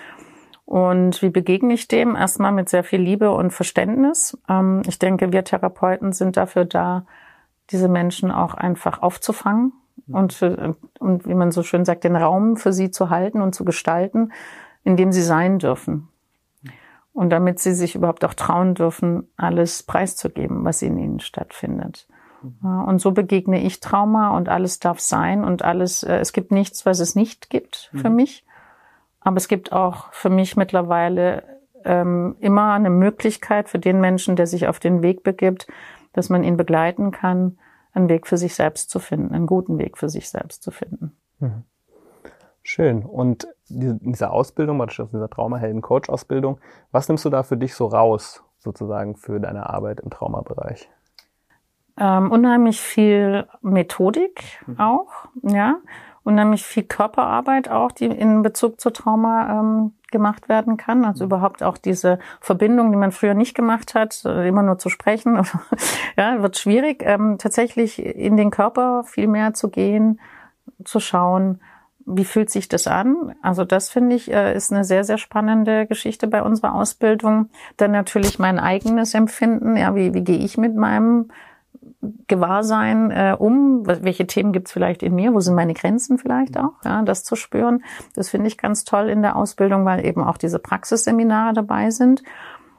Und 0.64 1.22
wie 1.22 1.30
begegne 1.30 1.72
ich 1.72 1.88
dem? 1.88 2.14
Erstmal 2.14 2.52
mit 2.52 2.68
sehr 2.68 2.84
viel 2.84 3.00
Liebe 3.00 3.30
und 3.30 3.52
Verständnis. 3.52 4.36
Ähm, 4.48 4.82
ich 4.86 4.98
denke, 4.98 5.32
wir 5.32 5.44
Therapeuten 5.44 6.12
sind 6.12 6.36
dafür 6.36 6.66
da, 6.66 7.06
diese 7.70 7.88
Menschen 7.88 8.30
auch 8.30 8.54
einfach 8.54 9.00
aufzufangen 9.02 9.72
und, 10.06 10.42
und 10.98 11.26
wie 11.26 11.34
man 11.34 11.50
so 11.52 11.62
schön 11.62 11.84
sagt, 11.84 12.04
den 12.04 12.16
Raum 12.16 12.56
für 12.56 12.72
sie 12.72 12.90
zu 12.90 13.10
halten 13.10 13.42
und 13.42 13.54
zu 13.54 13.64
gestalten, 13.64 14.32
in 14.84 14.96
dem 14.96 15.12
sie 15.12 15.22
sein 15.22 15.58
dürfen. 15.58 16.08
Und 17.12 17.30
damit 17.30 17.58
sie 17.58 17.74
sich 17.74 17.94
überhaupt 17.94 18.24
auch 18.24 18.34
trauen 18.34 18.74
dürfen, 18.74 19.28
alles 19.36 19.82
preiszugeben, 19.82 20.64
was 20.64 20.82
in 20.82 20.98
ihnen 20.98 21.20
stattfindet. 21.20 22.06
Und 22.62 23.00
so 23.00 23.12
begegne 23.12 23.62
ich 23.62 23.80
Trauma 23.80 24.36
und 24.36 24.48
alles 24.48 24.78
darf 24.78 25.00
sein 25.00 25.44
und 25.44 25.62
alles, 25.62 26.02
äh, 26.02 26.18
es 26.18 26.32
gibt 26.32 26.52
nichts, 26.52 26.86
was 26.86 27.00
es 27.00 27.14
nicht 27.14 27.50
gibt 27.50 27.90
für 27.94 28.10
mich. 28.10 28.44
Aber 29.20 29.36
es 29.36 29.48
gibt 29.48 29.72
auch 29.72 30.12
für 30.12 30.30
mich 30.30 30.56
mittlerweile 30.56 31.42
ähm, 31.84 32.36
immer 32.40 32.72
eine 32.72 32.90
Möglichkeit 32.90 33.68
für 33.68 33.78
den 33.78 34.00
Menschen, 34.00 34.36
der 34.36 34.46
sich 34.46 34.68
auf 34.68 34.78
den 34.78 35.02
Weg 35.02 35.22
begibt, 35.22 35.66
dass 36.12 36.28
man 36.28 36.44
ihn 36.44 36.56
begleiten 36.56 37.10
kann, 37.10 37.58
einen 37.92 38.08
Weg 38.08 38.26
für 38.26 38.36
sich 38.36 38.54
selbst 38.54 38.90
zu 38.90 39.00
finden, 39.00 39.34
einen 39.34 39.46
guten 39.46 39.78
Weg 39.78 39.98
für 39.98 40.08
sich 40.08 40.28
selbst 40.28 40.62
zu 40.62 40.70
finden. 40.70 41.16
Mhm. 41.40 41.64
Schön. 42.62 43.04
Und 43.04 43.48
in 43.70 44.12
dieser 44.12 44.32
Ausbildung, 44.32 44.80
also 44.82 45.04
in 45.04 45.08
dieser 45.08 45.30
Traumahelden-Coach-Ausbildung, 45.30 46.60
was 46.92 47.08
nimmst 47.08 47.24
du 47.24 47.30
da 47.30 47.42
für 47.42 47.56
dich 47.56 47.74
so 47.74 47.86
raus, 47.86 48.42
sozusagen 48.58 49.16
für 49.16 49.40
deine 49.40 49.70
Arbeit 49.70 50.00
im 50.00 50.10
Traumabereich? 50.10 50.90
Ähm, 51.98 52.30
unheimlich 52.30 52.80
viel 52.80 53.46
Methodik 53.60 54.64
auch, 54.78 55.26
ja. 55.42 55.76
Unheimlich 56.22 56.64
viel 56.64 56.82
Körperarbeit 56.82 57.70
auch, 57.70 57.90
die 57.90 58.04
in 58.04 58.42
Bezug 58.42 58.80
zu 58.80 58.90
Trauma 58.90 59.60
ähm, 59.60 59.94
gemacht 60.10 60.48
werden 60.50 60.76
kann. 60.76 61.04
Also 61.04 61.24
überhaupt 61.24 61.62
auch 61.62 61.78
diese 61.78 62.18
Verbindung, 62.40 62.90
die 62.90 62.98
man 62.98 63.12
früher 63.12 63.32
nicht 63.32 63.54
gemacht 63.54 63.94
hat, 63.94 64.24
äh, 64.26 64.46
immer 64.46 64.62
nur 64.62 64.78
zu 64.78 64.90
sprechen, 64.90 65.42
ja, 66.16 66.42
wird 66.42 66.58
schwierig. 66.58 67.02
Ähm, 67.04 67.38
tatsächlich 67.38 67.98
in 68.04 68.36
den 68.36 68.50
Körper 68.50 69.04
viel 69.04 69.26
mehr 69.26 69.54
zu 69.54 69.70
gehen, 69.70 70.20
zu 70.84 71.00
schauen, 71.00 71.60
wie 72.04 72.24
fühlt 72.24 72.50
sich 72.50 72.68
das 72.68 72.86
an? 72.86 73.34
Also 73.42 73.64
das 73.64 73.90
finde 73.90 74.16
ich 74.16 74.32
äh, 74.32 74.54
ist 74.54 74.72
eine 74.72 74.84
sehr 74.84 75.04
sehr 75.04 75.18
spannende 75.18 75.86
Geschichte 75.86 76.26
bei 76.26 76.42
unserer 76.42 76.74
Ausbildung. 76.74 77.50
Dann 77.76 77.92
natürlich 77.92 78.38
mein 78.38 78.58
eigenes 78.58 79.14
Empfinden. 79.14 79.76
Ja, 79.76 79.94
wie 79.94 80.14
wie 80.14 80.24
gehe 80.24 80.38
ich 80.38 80.56
mit 80.56 80.74
meinem 80.74 81.30
Gewahrsein 82.26 83.10
äh, 83.10 83.36
um? 83.38 83.86
Welche 83.86 84.26
Themen 84.26 84.52
gibt's 84.52 84.72
vielleicht 84.72 85.02
in 85.02 85.14
mir? 85.14 85.34
Wo 85.34 85.40
sind 85.40 85.54
meine 85.54 85.74
Grenzen 85.74 86.18
vielleicht 86.18 86.56
auch? 86.58 86.72
Ja, 86.84 87.02
das 87.02 87.24
zu 87.24 87.36
spüren. 87.36 87.82
Das 88.14 88.28
finde 88.28 88.46
ich 88.46 88.58
ganz 88.58 88.84
toll 88.84 89.08
in 89.08 89.22
der 89.22 89.36
Ausbildung, 89.36 89.84
weil 89.84 90.04
eben 90.04 90.22
auch 90.22 90.36
diese 90.36 90.58
Praxisseminare 90.58 91.54
dabei 91.54 91.90
sind. 91.90 92.22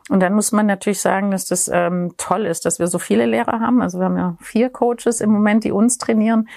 Und 0.10 0.22
dann 0.22 0.34
muss 0.34 0.52
man 0.52 0.66
natürlich 0.66 1.02
sagen, 1.02 1.32
dass 1.32 1.46
das 1.46 1.70
ähm, 1.72 2.14
toll 2.18 2.46
ist, 2.46 2.66
dass 2.66 2.80
wir 2.80 2.88
so 2.88 2.98
viele 2.98 3.26
Lehrer 3.26 3.60
haben. 3.60 3.82
Also 3.82 4.00
wir 4.00 4.06
haben 4.06 4.18
ja 4.18 4.36
vier 4.42 4.70
Coaches 4.70 5.22
im 5.22 5.32
Moment, 5.32 5.64
die 5.64 5.72
uns 5.72 5.98
trainieren. 5.98 6.48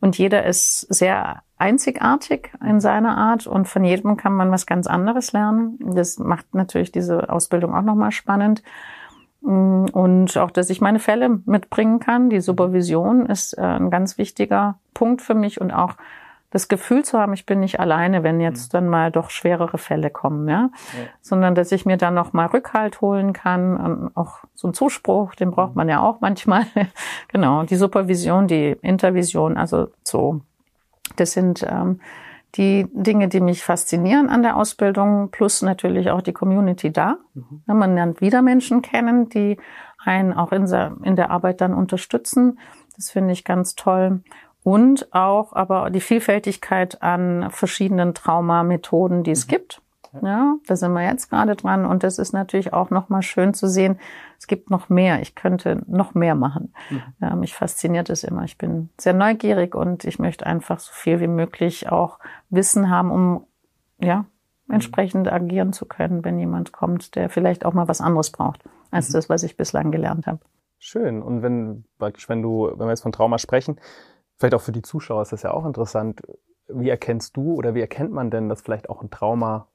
Und 0.00 0.16
jeder 0.18 0.44
ist 0.44 0.80
sehr 0.92 1.42
einzigartig 1.58 2.50
in 2.66 2.80
seiner 2.80 3.16
Art 3.16 3.46
und 3.46 3.68
von 3.68 3.84
jedem 3.84 4.16
kann 4.16 4.34
man 4.34 4.50
was 4.50 4.66
ganz 4.66 4.88
anderes 4.88 5.32
lernen. 5.32 5.78
Das 5.94 6.18
macht 6.18 6.54
natürlich 6.54 6.90
diese 6.90 7.30
Ausbildung 7.30 7.72
auch 7.72 7.82
nochmal 7.82 8.10
spannend. 8.10 8.64
Mm, 9.42 9.86
und 9.92 10.36
auch, 10.38 10.50
dass 10.50 10.70
ich 10.70 10.80
meine 10.80 10.98
Fälle 10.98 11.40
mitbringen 11.44 12.00
kann. 12.00 12.30
Die 12.30 12.40
Supervision 12.40 13.26
ist 13.26 13.56
äh, 13.58 13.62
ein 13.62 13.90
ganz 13.90 14.18
wichtiger 14.18 14.78
Punkt 14.94 15.22
für 15.22 15.34
mich 15.34 15.60
und 15.60 15.72
auch 15.72 15.96
das 16.52 16.68
Gefühl 16.68 17.02
zu 17.02 17.18
haben, 17.18 17.32
ich 17.32 17.46
bin 17.46 17.60
nicht 17.60 17.80
alleine, 17.80 18.22
wenn 18.22 18.38
jetzt 18.38 18.72
mhm. 18.72 18.76
dann 18.76 18.88
mal 18.88 19.10
doch 19.10 19.30
schwerere 19.30 19.78
Fälle 19.78 20.10
kommen, 20.10 20.46
ja, 20.48 20.70
ja. 20.92 21.08
sondern 21.22 21.54
dass 21.54 21.72
ich 21.72 21.86
mir 21.86 21.96
dann 21.96 22.12
noch 22.12 22.34
mal 22.34 22.46
Rückhalt 22.46 23.00
holen 23.00 23.32
kann, 23.32 23.76
und 23.78 24.16
auch 24.16 24.40
so 24.54 24.68
ein 24.68 24.74
Zuspruch, 24.74 25.34
den 25.34 25.50
braucht 25.50 25.70
mhm. 25.70 25.76
man 25.76 25.88
ja 25.88 26.00
auch 26.02 26.20
manchmal. 26.20 26.66
genau, 27.28 27.62
die 27.62 27.76
Supervision, 27.76 28.48
die 28.48 28.76
Intervision, 28.82 29.56
also 29.56 29.88
so, 30.04 30.42
das 31.16 31.32
sind 31.32 31.66
ähm, 31.68 32.00
die 32.56 32.86
Dinge, 32.92 33.28
die 33.28 33.40
mich 33.40 33.64
faszinieren 33.64 34.28
an 34.28 34.42
der 34.42 34.56
Ausbildung, 34.56 35.30
plus 35.30 35.62
natürlich 35.62 36.10
auch 36.10 36.20
die 36.20 36.32
Community 36.32 36.92
da. 36.92 37.18
Mhm. 37.34 37.62
Man 37.66 37.94
lernt 37.94 38.20
wieder 38.20 38.42
Menschen 38.42 38.82
kennen, 38.82 39.28
die 39.28 39.58
einen 40.04 40.32
auch 40.32 40.52
in 40.52 40.66
der, 40.66 40.96
in 41.02 41.16
der 41.16 41.30
Arbeit 41.30 41.60
dann 41.60 41.72
unterstützen. 41.74 42.58
Das 42.96 43.10
finde 43.10 43.32
ich 43.32 43.44
ganz 43.44 43.74
toll 43.74 44.22
und 44.62 45.12
auch 45.12 45.52
aber 45.54 45.90
die 45.90 46.00
Vielfältigkeit 46.00 47.02
an 47.02 47.50
verschiedenen 47.50 48.14
Traumamethoden, 48.14 49.22
die 49.24 49.32
es 49.32 49.46
mhm. 49.46 49.50
gibt. 49.50 49.82
Ja, 50.20 50.56
da 50.66 50.76
sind 50.76 50.92
wir 50.92 51.02
jetzt 51.02 51.30
gerade 51.30 51.56
dran 51.56 51.86
und 51.86 52.02
das 52.02 52.18
ist 52.18 52.32
natürlich 52.32 52.72
auch 52.72 52.90
nochmal 52.90 53.22
schön 53.22 53.54
zu 53.54 53.66
sehen. 53.68 53.98
Es 54.38 54.46
gibt 54.46 54.70
noch 54.70 54.88
mehr. 54.88 55.20
Ich 55.22 55.34
könnte 55.34 55.82
noch 55.86 56.14
mehr 56.14 56.34
machen. 56.34 56.74
Mhm. 56.90 57.02
Ja, 57.20 57.34
mich 57.34 57.54
fasziniert 57.54 58.10
es 58.10 58.24
immer. 58.24 58.44
Ich 58.44 58.58
bin 58.58 58.90
sehr 58.98 59.14
neugierig 59.14 59.74
und 59.74 60.04
ich 60.04 60.18
möchte 60.18 60.46
einfach 60.46 60.78
so 60.80 60.90
viel 60.92 61.20
wie 61.20 61.28
möglich 61.28 61.90
auch 61.90 62.18
Wissen 62.50 62.90
haben, 62.90 63.10
um 63.10 63.46
ja 63.98 64.26
mhm. 64.66 64.74
entsprechend 64.74 65.32
agieren 65.32 65.72
zu 65.72 65.86
können, 65.86 66.24
wenn 66.24 66.38
jemand 66.38 66.72
kommt, 66.72 67.14
der 67.14 67.30
vielleicht 67.30 67.64
auch 67.64 67.72
mal 67.72 67.88
was 67.88 68.00
anderes 68.00 68.30
braucht 68.30 68.62
als 68.90 69.08
mhm. 69.08 69.12
das, 69.14 69.28
was 69.28 69.42
ich 69.42 69.56
bislang 69.56 69.90
gelernt 69.90 70.26
habe. 70.26 70.40
Schön. 70.78 71.22
Und 71.22 71.42
wenn 71.42 71.84
praktisch, 71.98 72.28
wenn 72.28 72.42
du, 72.42 72.68
wenn 72.70 72.86
wir 72.86 72.90
jetzt 72.90 73.02
von 73.02 73.12
Trauma 73.12 73.38
sprechen, 73.38 73.78
Vielleicht 74.42 74.54
auch 74.56 74.62
für 74.62 74.72
die 74.72 74.82
Zuschauer 74.82 75.22
ist 75.22 75.30
das 75.30 75.42
ja 75.42 75.52
auch 75.52 75.64
interessant. 75.64 76.20
Wie 76.66 76.90
erkennst 76.90 77.36
du 77.36 77.54
oder 77.54 77.76
wie 77.76 77.80
erkennt 77.80 78.10
man 78.10 78.28
denn, 78.28 78.48
dass 78.48 78.60
vielleicht 78.60 78.90
auch 78.90 79.00
ein 79.00 79.08
Trauma 79.08 79.68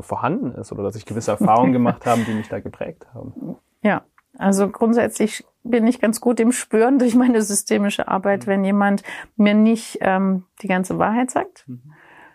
vorhanden 0.00 0.52
ist 0.52 0.72
oder 0.72 0.82
dass 0.82 0.96
ich 0.96 1.06
gewisse 1.06 1.32
Erfahrungen 1.32 1.72
gemacht 1.74 2.06
habe, 2.06 2.22
die 2.22 2.34
mich 2.34 2.48
da 2.48 2.60
geprägt 2.60 3.06
haben? 3.14 3.56
Ja, 3.82 4.02
also 4.38 4.68
grundsätzlich 4.68 5.44
bin 5.62 5.86
ich 5.86 6.00
ganz 6.00 6.20
gut 6.20 6.40
im 6.40 6.52
Spüren 6.52 6.98
durch 6.98 7.14
meine 7.14 7.42
systemische 7.42 8.08
Arbeit, 8.08 8.46
mhm. 8.46 8.50
wenn 8.50 8.64
jemand 8.64 9.02
mir 9.36 9.54
nicht 9.54 9.98
ähm, 10.00 10.44
die 10.62 10.68
ganze 10.68 10.98
Wahrheit 10.98 11.30
sagt. 11.30 11.64
Mhm. 11.66 11.80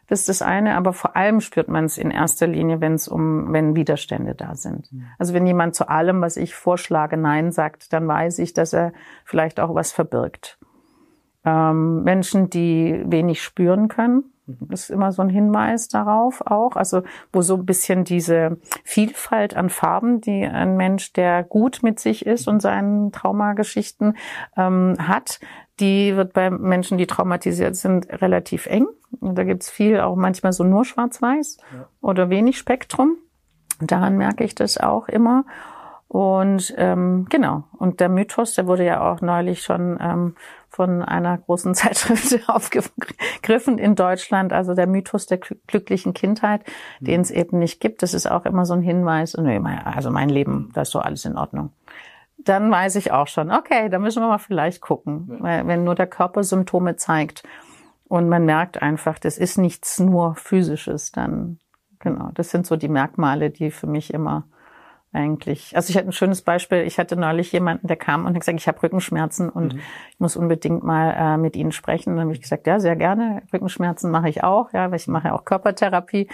Das 0.08 0.22
ist 0.22 0.30
das 0.30 0.42
eine, 0.42 0.76
aber 0.76 0.92
vor 0.92 1.16
allem 1.16 1.40
spürt 1.40 1.68
man 1.68 1.86
es 1.86 2.00
in 2.00 2.10
erster 2.10 2.48
Linie, 2.48 2.82
wenn 2.82 2.96
es 2.96 3.08
um, 3.08 3.54
wenn 3.54 3.76
Widerstände 3.76 4.34
da 4.34 4.56
sind. 4.56 4.92
Mhm. 4.92 5.06
Also 5.20 5.36
wenn 5.36 5.46
jemand 5.46 5.76
zu 5.76 5.88
allem, 5.88 6.22
was 6.22 6.36
ich 6.36 6.56
vorschlage, 6.56 7.16
Nein 7.16 7.52
sagt, 7.52 7.94
dann 7.94 8.08
weiß 8.08 8.40
ich, 8.40 8.54
dass 8.54 8.74
er 8.74 8.92
vielleicht 9.24 9.60
auch 9.60 9.76
was 9.76 9.92
verbirgt. 9.92 10.58
Ähm, 11.46 12.04
Menschen, 12.04 12.50
die 12.50 13.04
wenig 13.06 13.44
spüren 13.44 13.88
können, 13.88 14.34
mhm. 14.60 14.72
ist 14.72 14.90
immer 14.90 15.12
so 15.12 15.22
ein 15.22 15.30
Hinweis 15.30 15.88
darauf 15.88 16.42
auch. 16.46 16.76
Also 16.76 17.04
wo 17.32 17.42
so 17.42 17.56
ein 17.56 17.66
bisschen 17.66 18.04
diese 18.04 18.58
Vielfalt 18.84 19.56
an 19.56 19.70
Farben, 19.70 20.22
die 20.22 20.46
ein 20.46 20.78
Mensch, 20.78 21.14
der 21.14 21.44
gut 21.44 21.80
mit 21.84 22.00
sich 22.00 22.26
ist 22.26 22.48
und 22.48 22.62
seinen 22.62 23.12
Traumageschichten 23.12 24.18
ähm, 24.58 24.96
hat, 25.00 25.40
die 25.80 26.16
wird 26.16 26.34
bei 26.34 26.50
Menschen, 26.50 26.98
die 26.98 27.08
traumatisiert 27.08 27.76
sind, 27.76 28.10
relativ 28.22 28.66
eng. 28.66 28.88
Und 29.20 29.38
da 29.38 29.44
gibt's 29.44 29.70
viel, 29.70 30.00
auch 30.00 30.16
manchmal 30.16 30.54
so 30.54 30.64
nur 30.64 30.86
schwarz-weiß 30.86 31.58
ja. 31.74 31.88
oder 32.02 32.30
wenig 32.30 32.58
Spektrum. 32.58 33.18
Daran 33.82 34.18
merke 34.18 34.44
ich 34.44 34.56
das 34.56 34.78
auch 34.78 35.08
immer. 35.08 35.46
Und 36.10 36.74
ähm, 36.76 37.28
genau, 37.30 37.66
und 37.78 38.00
der 38.00 38.10
Mythos, 38.10 38.56
der 38.56 38.66
wurde 38.66 38.84
ja 38.84 39.00
auch 39.00 39.22
neulich 39.22 39.62
schon 39.62 39.96
ähm, 40.02 40.36
von 40.68 41.04
einer 41.04 41.38
großen 41.38 41.76
Zeitschrift 41.76 42.36
aufgegriffen 42.50 43.78
in 43.78 43.94
Deutschland, 43.94 44.52
also 44.52 44.74
der 44.74 44.88
Mythos 44.88 45.28
der 45.28 45.38
glücklichen 45.38 46.16
Kindheit, 46.16 46.64
mhm. 47.00 47.06
den 47.06 47.22
es 47.22 47.30
eben 47.30 47.60
nicht 47.60 47.80
gibt. 47.80 48.02
Das 48.02 48.16
ist 48.16 48.30
auch 48.30 48.46
immer 48.46 48.66
so 48.66 48.74
ein 48.74 48.82
Hinweis, 48.82 49.38
nee, 49.38 49.62
also 49.86 50.10
mein 50.10 50.30
Leben, 50.30 50.72
da 50.74 50.82
ist 50.82 50.90
so 50.90 50.98
alles 50.98 51.26
in 51.26 51.38
Ordnung. 51.38 51.74
Dann 52.40 52.72
weiß 52.72 52.96
ich 52.96 53.12
auch 53.12 53.28
schon, 53.28 53.52
okay, 53.52 53.88
da 53.90 54.00
müssen 54.00 54.24
wir 54.24 54.30
mal 54.30 54.40
vielleicht 54.40 54.82
gucken, 54.82 55.28
ja. 55.30 55.44
weil 55.44 55.68
wenn 55.68 55.84
nur 55.84 55.94
der 55.94 56.08
Körper 56.08 56.44
Symptome 56.44 56.96
zeigt 56.96 57.44
und 58.08 58.30
man 58.30 58.46
merkt 58.46 58.82
einfach, 58.82 59.20
das 59.20 59.38
ist 59.38 59.60
nichts 59.60 60.00
nur 60.00 60.34
physisches, 60.34 61.12
dann 61.12 61.60
genau, 62.00 62.32
das 62.34 62.50
sind 62.50 62.66
so 62.66 62.78
die 62.78 62.88
Merkmale, 62.88 63.52
die 63.52 63.70
für 63.70 63.86
mich 63.86 64.12
immer 64.12 64.48
eigentlich. 65.12 65.76
Also 65.76 65.90
ich 65.90 65.98
hatte 65.98 66.10
ein 66.10 66.14
schönes 66.14 66.42
Beispiel. 66.42 66.80
Ich 66.80 67.00
hatte 67.00 67.16
neulich 67.16 67.52
jemanden, 67.52 67.88
der 67.88 67.96
kam 67.96 68.26
und 68.26 68.34
hat 68.34 68.42
gesagt, 68.42 68.60
ich 68.60 68.68
habe 68.68 68.82
Rückenschmerzen 68.82 69.50
und 69.50 69.74
mhm. 69.74 69.80
ich 70.12 70.20
muss 70.20 70.36
unbedingt 70.36 70.84
mal 70.84 71.12
äh, 71.12 71.38
mit 71.38 71.56
Ihnen 71.56 71.72
sprechen. 71.72 72.12
Und 72.12 72.18
dann 72.18 72.26
habe 72.26 72.34
ich 72.34 72.42
gesagt, 72.42 72.68
ja, 72.68 72.80
sehr 72.80 72.96
gerne. 72.96 73.44
Rückenschmerzen 73.52 74.12
mache 74.12 74.30
ich 74.30 74.44
auch, 74.44 74.72
ja, 74.74 74.92
weil 74.92 74.98
ich 74.98 75.08
mache 75.08 75.30
ja 75.30 75.34
auch 75.36 75.46
Körpertherapie. 75.46 76.28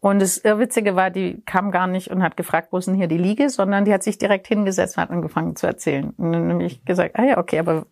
Und 0.00 0.20
das 0.20 0.38
Irrwitzige 0.38 0.94
war, 0.94 1.10
die 1.10 1.42
kam 1.46 1.70
gar 1.70 1.86
nicht 1.86 2.10
und 2.10 2.22
hat 2.22 2.36
gefragt, 2.36 2.68
wo 2.70 2.78
ist 2.78 2.86
denn 2.86 2.94
hier 2.94 3.08
die 3.08 3.18
Liege, 3.18 3.50
sondern 3.50 3.84
die 3.84 3.92
hat 3.92 4.02
sich 4.02 4.18
direkt 4.18 4.46
hingesetzt 4.46 4.96
und 4.96 5.02
hat 5.02 5.10
angefangen 5.10 5.56
zu 5.56 5.66
erzählen. 5.66 6.10
Und 6.16 6.32
dann 6.32 6.52
habe 6.52 6.64
ich 6.64 6.84
gesagt, 6.84 7.18
ah 7.18 7.24
ja, 7.24 7.38
okay, 7.38 7.58
aber 7.58 7.86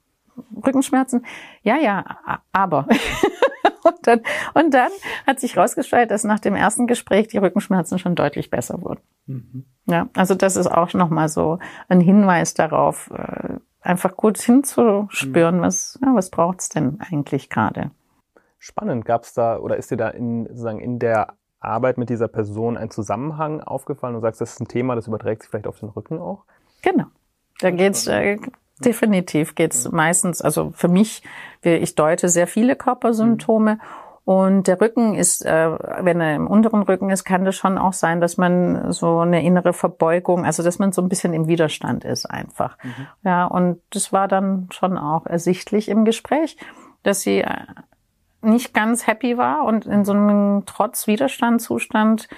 Rückenschmerzen? 0.65 1.25
Ja, 1.63 1.77
ja, 1.77 2.05
aber. 2.53 2.87
und, 3.85 4.07
dann, 4.07 4.21
und 4.55 4.75
dann 4.75 4.91
hat 5.27 5.41
sich 5.41 5.57
herausgestellt, 5.57 6.11
dass 6.11 6.25
nach 6.25 6.41
dem 6.41 6.55
ersten 6.55 6.87
Gespräch 6.87 7.29
die 7.29 7.39
Rückenschmerzen 7.39 7.99
schon 7.99 8.15
deutlich 8.15 8.51
besser 8.51 8.83
wurden. 8.83 9.01
Mhm. 9.27 9.65
Ja, 9.87 10.09
also 10.15 10.35
das 10.35 10.57
ist 10.57 10.67
auch 10.67 10.93
nochmal 10.95 11.29
so 11.29 11.59
ein 11.89 12.01
Hinweis 12.01 12.55
darauf, 12.55 13.11
äh, 13.11 13.59
einfach 13.81 14.17
gut 14.17 14.39
hinzuspüren, 14.39 15.59
mhm. 15.59 15.63
was, 15.63 15.99
ja, 16.03 16.15
was 16.15 16.31
braucht's 16.31 16.71
denn 16.71 16.99
eigentlich 17.01 17.51
gerade. 17.51 17.91
Spannend. 18.59 19.05
Gab 19.05 19.25
es 19.25 19.35
da 19.35 19.59
oder 19.59 19.77
ist 19.77 19.91
dir 19.91 19.99
da 19.99 20.09
in, 20.09 20.47
sozusagen 20.47 20.81
in 20.81 20.99
der 20.99 21.35
Arbeit 21.61 21.99
mit 21.99 22.09
dieser 22.09 22.29
Person 22.29 22.77
ein 22.79 22.91
Zusammenhang 22.91 23.61
aufgefallen? 23.61 24.15
Du 24.15 24.21
sagst, 24.21 24.41
das 24.41 24.55
ist 24.55 24.61
ein 24.61 24.69
Thema, 24.69 24.95
das 24.95 25.07
überträgt 25.07 25.43
sich 25.43 25.51
vielleicht 25.51 25.67
auf 25.67 25.81
den 25.81 25.91
Rücken 25.91 26.19
auch? 26.19 26.45
Genau. 26.83 27.05
Da 27.61 27.71
geht's 27.71 28.07
äh, 28.07 28.39
definitiv 28.81 29.55
geht's 29.55 29.91
meistens, 29.91 30.43
also 30.43 30.73
für 30.75 30.89
mich, 30.89 31.23
ich 31.63 31.95
deute 31.95 32.29
sehr 32.29 32.47
viele 32.47 32.77
Körpersymptome 32.77 33.75
mhm. 33.75 33.81
Und 34.25 34.69
der 34.69 34.81
Rücken 34.81 35.15
ist, 35.15 35.45
äh, 35.45 35.71
wenn 36.01 36.21
er 36.21 36.35
im 36.35 36.47
unteren 36.47 36.83
Rücken 36.83 37.11
ist, 37.11 37.25
kann 37.25 37.45
das 37.45 37.57
schon 37.57 37.77
auch 37.77 37.93
sein, 37.93 38.23
dass 38.23 38.39
man 38.39 38.91
so 38.91 39.19
eine 39.19 39.45
innere 39.45 39.75
Verbeugung, 39.75 40.47
also 40.47 40.63
dass 40.63 40.79
man 40.79 40.93
so 40.93 41.03
ein 41.03 41.11
bisschen 41.11 41.35
im 41.35 41.47
Widerstand 41.47 42.05
ist 42.05 42.25
einfach. 42.25 42.79
Mhm. 42.83 43.07
Ja, 43.23 43.45
und 43.45 43.83
das 43.91 44.15
war 44.15 44.27
dann 44.27 44.69
schon 44.71 44.97
auch 44.97 45.27
ersichtlich 45.27 45.91
im 45.91 46.07
Gespräch, 46.07 46.57
dass 47.03 47.21
sie 47.21 47.43
äh, 47.43 47.67
nicht 48.41 48.73
ganz 48.73 49.07
happy 49.07 49.37
war 49.37 49.65
und 49.65 49.85
in 49.85 50.07
so 50.07 50.13
einem 50.13 50.63
Trotz-Widerstand-Zustand 50.65 52.29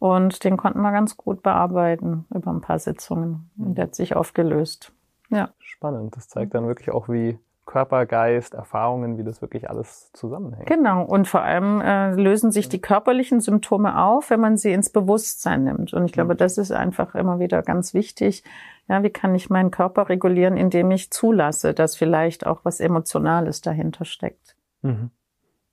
und 0.00 0.42
den 0.42 0.56
konnten 0.56 0.80
wir 0.80 0.90
ganz 0.90 1.16
gut 1.16 1.44
bearbeiten 1.44 2.26
über 2.34 2.50
ein 2.50 2.60
paar 2.60 2.80
Sitzungen. 2.80 3.50
Und 3.56 3.76
der 3.76 3.84
hat 3.84 3.94
sich 3.94 4.16
aufgelöst. 4.16 4.92
Ja. 5.30 5.50
Spannend. 5.76 6.16
Das 6.16 6.28
zeigt 6.28 6.54
dann 6.54 6.66
wirklich 6.66 6.90
auch, 6.90 7.08
wie 7.08 7.38
Körper, 7.66 8.06
Geist, 8.06 8.54
Erfahrungen, 8.54 9.18
wie 9.18 9.24
das 9.24 9.42
wirklich 9.42 9.68
alles 9.68 10.10
zusammenhängt. 10.12 10.66
Genau. 10.66 11.04
Und 11.04 11.28
vor 11.28 11.42
allem 11.42 11.80
äh, 11.80 12.14
lösen 12.14 12.52
sich 12.52 12.68
die 12.68 12.80
körperlichen 12.80 13.40
Symptome 13.40 14.00
auf, 14.02 14.30
wenn 14.30 14.40
man 14.40 14.56
sie 14.56 14.72
ins 14.72 14.88
Bewusstsein 14.88 15.64
nimmt. 15.64 15.92
Und 15.92 16.04
ich 16.06 16.12
glaube, 16.12 16.34
mhm. 16.34 16.38
das 16.38 16.58
ist 16.58 16.72
einfach 16.72 17.14
immer 17.14 17.40
wieder 17.40 17.62
ganz 17.62 17.92
wichtig. 17.92 18.44
Ja, 18.88 19.02
wie 19.02 19.10
kann 19.10 19.34
ich 19.34 19.50
meinen 19.50 19.72
Körper 19.72 20.08
regulieren, 20.08 20.56
indem 20.56 20.92
ich 20.92 21.10
zulasse, 21.10 21.74
dass 21.74 21.96
vielleicht 21.96 22.46
auch 22.46 22.60
was 22.62 22.78
Emotionales 22.78 23.60
dahinter 23.60 24.04
steckt. 24.04 24.56
Mhm. 24.82 25.10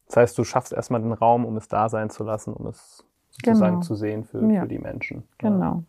Das 0.07 0.17
heißt, 0.17 0.37
du 0.37 0.43
schaffst 0.43 0.73
erstmal 0.73 1.01
den 1.01 1.13
Raum, 1.13 1.45
um 1.45 1.55
es 1.57 1.67
da 1.67 1.89
sein 1.89 2.09
zu 2.09 2.23
lassen, 2.23 2.53
um 2.53 2.67
es 2.67 3.05
sozusagen 3.29 3.75
genau. 3.75 3.81
zu 3.85 3.95
sehen 3.95 4.25
für, 4.25 4.43
ja. 4.51 4.61
für 4.61 4.67
die 4.67 4.79
Menschen. 4.79 5.23
Genau. 5.37 5.63
Ja, 5.63 5.83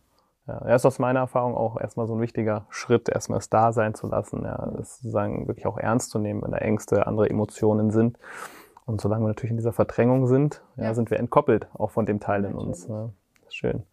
er 0.47 0.75
ist 0.75 0.85
aus 0.85 0.99
meiner 0.99 1.21
Erfahrung 1.21 1.55
auch 1.55 1.79
erstmal 1.79 2.07
so 2.07 2.13
ein 2.13 2.21
wichtiger 2.21 2.67
Schritt, 2.69 3.09
erstmal 3.09 3.39
es 3.39 3.49
da 3.49 3.71
sein 3.71 3.95
zu 3.95 4.07
lassen, 4.07 4.43
ja, 4.43 4.71
es 4.79 4.97
sozusagen 4.97 5.47
wirklich 5.47 5.65
auch 5.65 5.77
ernst 5.77 6.11
zu 6.11 6.19
nehmen, 6.19 6.43
wenn 6.43 6.51
da 6.51 6.59
Ängste, 6.59 7.07
andere 7.07 7.29
Emotionen 7.29 7.91
sind. 7.91 8.19
Und 8.85 9.01
solange 9.01 9.23
wir 9.23 9.29
natürlich 9.29 9.51
in 9.51 9.57
dieser 9.57 9.73
Verdrängung 9.73 10.27
sind, 10.27 10.63
ja, 10.75 10.85
ja. 10.85 10.93
sind 10.93 11.09
wir 11.09 11.19
entkoppelt 11.19 11.67
auch 11.73 11.89
von 11.89 12.05
dem 12.05 12.19
Teil 12.19 12.45
in 12.45 12.53
uns. 12.53 12.87
Ja. 12.87 13.09
Schön. 13.49 13.83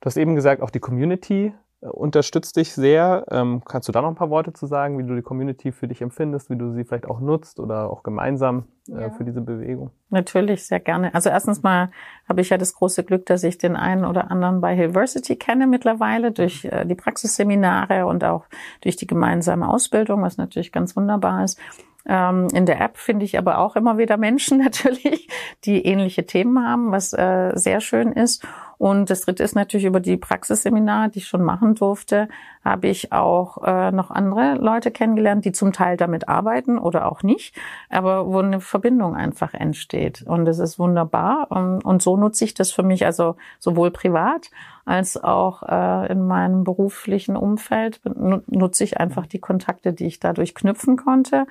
Du 0.00 0.06
hast 0.06 0.16
eben 0.16 0.36
gesagt, 0.36 0.62
auch 0.62 0.70
die 0.70 0.78
Community 0.78 1.52
unterstützt 1.80 2.56
dich 2.56 2.72
sehr. 2.72 3.24
Ähm, 3.30 3.62
kannst 3.64 3.88
du 3.88 3.92
da 3.92 4.02
noch 4.02 4.08
ein 4.08 4.16
paar 4.16 4.30
Worte 4.30 4.52
zu 4.52 4.66
sagen, 4.66 4.98
wie 4.98 5.04
du 5.04 5.14
die 5.14 5.22
Community 5.22 5.70
für 5.70 5.86
dich 5.86 6.02
empfindest, 6.02 6.50
wie 6.50 6.56
du 6.56 6.72
sie 6.72 6.84
vielleicht 6.84 7.06
auch 7.06 7.20
nutzt 7.20 7.60
oder 7.60 7.90
auch 7.90 8.02
gemeinsam 8.02 8.64
äh, 8.88 9.02
ja. 9.02 9.10
für 9.10 9.24
diese 9.24 9.40
Bewegung? 9.40 9.90
Natürlich, 10.10 10.66
sehr 10.66 10.80
gerne. 10.80 11.14
Also 11.14 11.30
erstens 11.30 11.62
mal 11.62 11.90
habe 12.28 12.40
ich 12.40 12.50
ja 12.50 12.58
das 12.58 12.74
große 12.74 13.04
Glück, 13.04 13.26
dass 13.26 13.44
ich 13.44 13.58
den 13.58 13.76
einen 13.76 14.04
oder 14.04 14.30
anderen 14.30 14.60
bei 14.60 14.74
Hillversity 14.74 15.36
kenne 15.36 15.66
mittlerweile 15.68 16.32
durch 16.32 16.64
äh, 16.64 16.84
die 16.84 16.96
Praxisseminare 16.96 18.06
und 18.06 18.24
auch 18.24 18.46
durch 18.80 18.96
die 18.96 19.06
gemeinsame 19.06 19.68
Ausbildung, 19.68 20.22
was 20.22 20.36
natürlich 20.36 20.72
ganz 20.72 20.96
wunderbar 20.96 21.44
ist. 21.44 21.60
Ähm, 22.08 22.48
in 22.54 22.64
der 22.64 22.80
App 22.80 22.96
finde 22.96 23.24
ich 23.24 23.38
aber 23.38 23.58
auch 23.58 23.76
immer 23.76 23.98
wieder 23.98 24.16
Menschen 24.16 24.58
natürlich, 24.64 25.28
die 25.64 25.84
ähnliche 25.84 26.26
Themen 26.26 26.66
haben, 26.66 26.90
was 26.90 27.12
äh, 27.12 27.52
sehr 27.54 27.80
schön 27.80 28.12
ist. 28.12 28.44
Und 28.78 29.10
das 29.10 29.22
dritte 29.22 29.42
ist 29.42 29.56
natürlich 29.56 29.86
über 29.86 30.00
die 30.00 30.16
Praxisseminare, 30.16 31.10
die 31.10 31.18
ich 31.18 31.26
schon 31.26 31.42
machen 31.42 31.74
durfte, 31.74 32.28
habe 32.64 32.86
ich 32.86 33.12
auch 33.12 33.62
äh, 33.64 33.90
noch 33.90 34.10
andere 34.10 34.54
Leute 34.54 34.92
kennengelernt, 34.92 35.44
die 35.44 35.52
zum 35.52 35.72
Teil 35.72 35.96
damit 35.96 36.28
arbeiten 36.28 36.78
oder 36.78 37.10
auch 37.10 37.24
nicht, 37.24 37.56
aber 37.90 38.26
wo 38.26 38.38
eine 38.38 38.60
Verbindung 38.60 39.16
einfach 39.16 39.52
entsteht. 39.52 40.22
Und 40.22 40.44
das 40.44 40.60
ist 40.60 40.78
wunderbar. 40.78 41.48
Und, 41.50 41.84
und 41.84 42.02
so 42.02 42.16
nutze 42.16 42.44
ich 42.44 42.54
das 42.54 42.70
für 42.70 42.84
mich, 42.84 43.04
also 43.04 43.36
sowohl 43.58 43.90
privat 43.90 44.50
als 44.84 45.22
auch 45.22 45.62
äh, 45.64 46.10
in 46.10 46.26
meinem 46.26 46.64
beruflichen 46.64 47.36
Umfeld 47.36 48.00
nutze 48.04 48.84
ich 48.84 48.98
einfach 48.98 49.26
die 49.26 49.38
Kontakte, 49.38 49.92
die 49.92 50.06
ich 50.06 50.18
dadurch 50.18 50.54
knüpfen 50.54 50.96
konnte. 50.96 51.46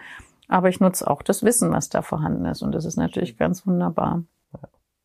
Aber 0.47 0.69
ich 0.69 0.79
nutze 0.79 1.07
auch 1.07 1.21
das 1.21 1.43
Wissen, 1.43 1.71
was 1.71 1.89
da 1.89 2.01
vorhanden 2.01 2.45
ist. 2.45 2.61
Und 2.61 2.73
das 2.73 2.85
ist 2.85 2.95
natürlich 2.95 3.37
ganz 3.37 3.67
wunderbar. 3.67 4.23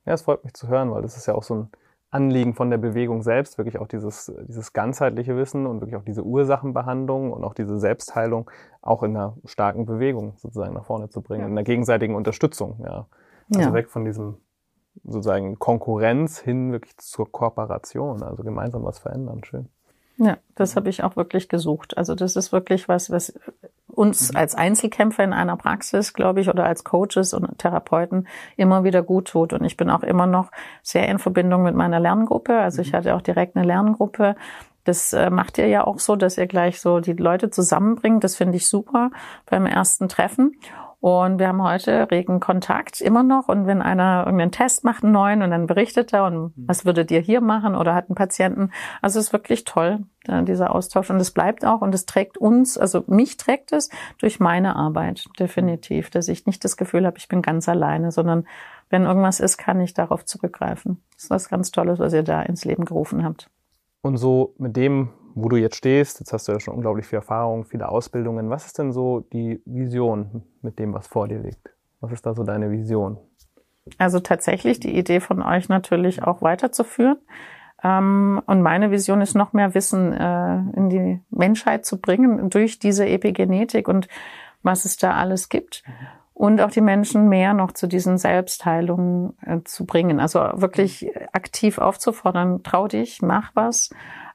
Ja, 0.07 0.15
es 0.15 0.23
freut 0.23 0.45
mich 0.45 0.55
zu 0.55 0.69
hören, 0.69 0.91
weil 0.93 1.03
das 1.03 1.17
ist 1.17 1.27
ja 1.27 1.35
auch 1.35 1.43
so 1.43 1.55
ein 1.55 1.71
Anliegen 2.12 2.55
von 2.55 2.70
der 2.70 2.79
Bewegung 2.79 3.22
selbst, 3.22 3.57
wirklich 3.57 3.79
auch 3.79 3.88
dieses, 3.88 4.33
dieses 4.46 4.72
ganzheitliche 4.75 5.35
Wissen 5.37 5.66
und 5.66 5.81
wirklich 5.81 5.96
auch 5.96 6.05
diese 6.05 6.22
Ursachenbehandlung 6.22 7.33
und 7.33 7.42
auch 7.42 7.55
diese 7.55 7.79
Selbstheilung 7.79 8.51
auch 8.83 9.03
in 9.03 9.16
einer 9.16 9.37
starken 9.46 9.87
Bewegung 9.87 10.35
sozusagen 10.37 10.75
nach 10.75 10.85
vorne 10.85 11.09
zu 11.09 11.22
bringen, 11.22 11.40
ja. 11.40 11.46
in 11.46 11.53
einer 11.53 11.64
gegenseitigen 11.64 12.14
Unterstützung, 12.14 12.81
ja. 12.85 13.07
Also 13.55 13.68
ja. 13.68 13.75
weg 13.75 13.90
von 13.90 14.05
diesem 14.05 14.37
sozusagen 15.05 15.59
Konkurrenz 15.59 16.38
hin 16.38 16.70
wirklich 16.70 16.96
zur 16.98 17.31
Kooperation, 17.31 18.22
also 18.22 18.42
gemeinsam 18.42 18.85
was 18.85 18.98
verändern. 18.98 19.42
Schön. 19.44 19.68
Ja, 20.18 20.38
das 20.55 20.77
habe 20.77 20.90
ich 20.90 21.03
auch 21.03 21.16
wirklich 21.16 21.48
gesucht. 21.48 21.96
Also 21.96 22.14
das 22.14 22.37
ist 22.37 22.53
wirklich 22.53 22.88
was, 22.88 23.11
was 23.11 23.33
uns 24.03 24.33
mhm. 24.33 24.37
als 24.37 24.55
Einzelkämpfer 24.57 25.23
in 25.23 25.33
einer 25.33 25.57
Praxis, 25.57 26.12
glaube 26.12 26.41
ich, 26.41 26.49
oder 26.49 26.65
als 26.65 26.83
Coaches 26.83 27.33
und 27.35 27.59
Therapeuten 27.59 28.27
immer 28.57 28.83
wieder 28.83 29.03
gut 29.03 29.29
tut. 29.29 29.53
Und 29.53 29.65
ich 29.65 29.77
bin 29.77 29.91
auch 29.91 30.03
immer 30.03 30.27
noch 30.27 30.51
sehr 30.83 31.09
in 31.09 31.21
Verbindung 31.21 31.62
mit 31.62 31.77
meiner 31.77 32.01
Lerngruppe. 32.01 32.59
Also 32.59 32.83
ich 32.83 32.93
mhm. 32.93 32.97
hatte 32.97 33.15
auch 33.15 33.23
direkt 33.23 33.57
eine 33.57 33.65
Lerngruppe. 33.65 34.35
Das 34.85 35.12
äh, 35.12 35.31
macht 35.31 35.59
ihr 35.59 35.69
ja 35.69 35.87
auch 35.87 36.01
so, 36.01 36.17
dass 36.17 36.37
ihr 36.37 36.49
gleich 36.49 36.81
so 36.81 36.99
die 36.99 37.12
Leute 37.12 37.51
zusammenbringt. 37.51 38.25
Das 38.25 38.35
finde 38.35 38.57
ich 38.57 38.67
super 38.67 39.11
beim 39.47 39.67
ersten 39.67 40.09
Treffen. 40.09 40.57
Und 41.03 41.41
wir 41.41 41.49
haben 41.49 41.61
heute 41.61 42.12
regen 42.12 42.38
Kontakt 42.38 43.01
immer 43.01 43.25
noch. 43.25 43.49
Und 43.49 43.67
wenn 43.67 43.83
einer 43.83 44.23
irgendeinen 44.25 44.53
Test 44.53 44.85
macht, 44.85 45.03
einen 45.03 45.12
neuen, 45.12 45.43
und 45.43 45.51
dann 45.51 45.67
berichtet 45.67 46.12
er, 46.12 46.27
und 46.27 46.57
mhm. 46.57 46.65
was 46.69 46.85
würdet 46.85 47.11
ihr 47.11 47.19
hier 47.19 47.41
machen 47.41 47.75
oder 47.75 47.93
hat 47.93 48.09
einen 48.09 48.15
Patienten. 48.15 48.71
Also 49.01 49.19
es 49.19 49.27
ist 49.27 49.33
wirklich 49.33 49.65
toll, 49.65 50.05
dieser 50.29 50.73
Austausch. 50.73 51.11
Und 51.11 51.17
es 51.17 51.33
bleibt 51.33 51.65
auch 51.65 51.81
und 51.81 51.93
es 51.93 52.07
trägt 52.07 52.38
uns, 52.38 52.79
also 52.79 53.03
mich 53.09 53.37
trägt 53.37 53.73
es 53.73 53.91
durch 54.19 54.38
meine 54.38 54.77
Arbeit, 54.77 55.29
definitiv, 55.41 56.09
dass 56.09 56.29
ich 56.29 56.47
nicht 56.47 56.62
das 56.62 56.77
Gefühl 56.77 57.05
habe, 57.05 57.19
ich 57.19 57.27
bin 57.27 57.43
ganz 57.43 57.69
alleine, 57.69 58.12
sondern 58.12 58.47
wenn 58.88 59.03
irgendwas 59.03 59.41
ist, 59.41 59.57
kann 59.57 59.81
ich 59.81 59.95
darauf 59.95 60.25
zurückgreifen. 60.25 61.03
Das 61.15 61.25
ist 61.25 61.31
was 61.31 61.49
ganz 61.49 61.73
Tolles, 61.73 61.99
was 61.99 62.12
ihr 62.12 62.23
da 62.23 62.43
ins 62.43 62.65
Leben 62.65 62.85
gerufen 62.85 63.25
habt. 63.25 63.51
Und 64.03 64.19
so 64.19 64.55
mit 64.57 64.77
dem, 64.77 65.09
wo 65.35 65.49
du 65.49 65.57
jetzt 65.57 65.77
stehst, 65.77 66.21
jetzt 66.21 66.33
hast 66.33 66.49
du 66.49 66.53
ja 66.53 66.61
schon 66.61 66.75
unglaublich 66.75 67.07
viel 67.07 67.16
Erfahrung, 67.16 67.64
viele 67.64 67.88
Ausbildungen. 67.88 68.51
Was 68.51 68.66
ist 68.66 68.79
denn 68.79 68.92
so 68.92 69.21
die 69.33 69.62
Vision 69.64 70.42
mit 70.62 70.79
dem, 70.79 70.95
was 70.95 71.07
vor 71.07 71.29
dir 71.29 71.38
liegt? 71.38 71.71
Was 72.01 72.12
ist 72.12 72.27
da 72.27 72.35
so 72.35 72.42
deine 72.42 72.71
Vision? 72.71 73.18
Also 73.99 74.21
tatsächlich 74.21 74.81
die 74.81 74.97
Idee 74.97 75.21
von 75.21 75.42
euch 75.42 75.68
natürlich 75.68 76.23
auch 76.23 76.42
weiterzuführen. 76.42 77.18
Ähm, 77.83 78.40
und 78.47 78.62
meine 78.62 78.90
Vision 78.90 79.21
ist 79.21 79.35
noch 79.35 79.53
mehr 79.53 79.75
Wissen 79.75 80.12
äh, 80.12 80.57
in 80.77 80.88
die 80.88 81.21
Menschheit 81.31 81.85
zu 81.85 82.01
bringen 82.01 82.49
durch 82.51 82.79
diese 82.79 83.07
Epigenetik 83.07 83.88
und 83.88 84.09
was 84.62 84.85
es 84.85 84.97
da 84.97 85.14
alles 85.14 85.49
gibt. 85.49 85.83
Und 86.35 86.61
auch 86.61 86.71
die 86.71 86.81
Menschen 86.81 87.29
mehr 87.29 87.55
noch 87.55 87.73
zu 87.73 87.87
diesen 87.87 88.18
Selbstheilungen 88.18 89.37
äh, 89.45 89.61
zu 89.64 89.85
bringen. 89.85 90.21
Also 90.21 90.40
wirklich 90.55 91.11
aktiv 91.33 91.79
aufzufordern, 91.79 92.62
trau 92.62 92.88
dich, 92.88 93.21
mach 93.23 93.51
was 93.55 93.90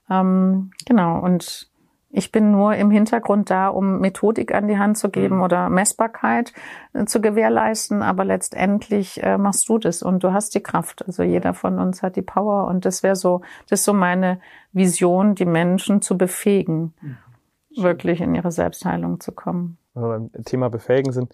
ähm, 0.09 0.71
genau, 0.85 1.19
und 1.19 1.69
ich 2.09 2.31
bin 2.31 2.51
nur 2.51 2.73
im 2.75 2.89
Hintergrund 2.89 3.49
da, 3.49 3.67
um 3.67 3.99
Methodik 3.99 4.53
an 4.53 4.67
die 4.67 4.77
Hand 4.77 4.97
zu 4.97 5.09
geben 5.09 5.37
mhm. 5.37 5.43
oder 5.43 5.69
Messbarkeit 5.69 6.53
äh, 6.93 7.05
zu 7.05 7.21
gewährleisten, 7.21 8.01
aber 8.01 8.23
letztendlich 8.23 9.21
äh, 9.23 9.37
machst 9.37 9.67
du 9.67 9.77
das 9.77 10.01
und 10.01 10.23
du 10.23 10.31
hast 10.31 10.55
die 10.55 10.63
Kraft. 10.63 11.05
Also 11.05 11.23
jeder 11.23 11.53
von 11.53 11.79
uns 11.79 12.01
hat 12.01 12.15
die 12.15 12.21
Power 12.21 12.67
und 12.67 12.85
das 12.85 13.03
wäre 13.03 13.15
so, 13.15 13.41
das 13.69 13.81
ist 13.81 13.85
so 13.85 13.93
meine 13.93 14.39
Vision, 14.71 15.35
die 15.35 15.45
Menschen 15.45 16.01
zu 16.01 16.17
befähigen, 16.17 16.93
mhm. 17.01 17.17
wirklich 17.75 18.21
in 18.21 18.33
ihre 18.35 18.51
Selbstheilung 18.51 19.19
zu 19.19 19.33
kommen. 19.33 19.77
Wenn 19.93 20.03
wir 20.03 20.29
beim 20.31 20.43
Thema 20.45 20.69
befähigen 20.69 21.11
sind, 21.11 21.33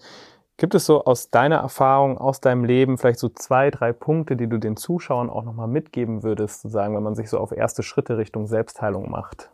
Gibt 0.56 0.74
es 0.76 0.86
so 0.86 1.04
aus 1.04 1.30
deiner 1.30 1.56
Erfahrung, 1.56 2.16
aus 2.16 2.40
deinem 2.40 2.64
Leben 2.64 2.96
vielleicht 2.96 3.18
so 3.18 3.28
zwei, 3.28 3.70
drei 3.70 3.92
Punkte, 3.92 4.36
die 4.36 4.46
du 4.46 4.58
den 4.58 4.76
Zuschauern 4.76 5.28
auch 5.28 5.42
nochmal 5.42 5.66
mitgeben 5.66 6.22
würdest, 6.22 6.62
sozusagen, 6.62 6.94
wenn 6.94 7.02
man 7.02 7.16
sich 7.16 7.28
so 7.28 7.38
auf 7.38 7.50
erste 7.50 7.82
Schritte 7.82 8.18
Richtung 8.18 8.46
Selbstheilung 8.46 9.10
macht, 9.10 9.50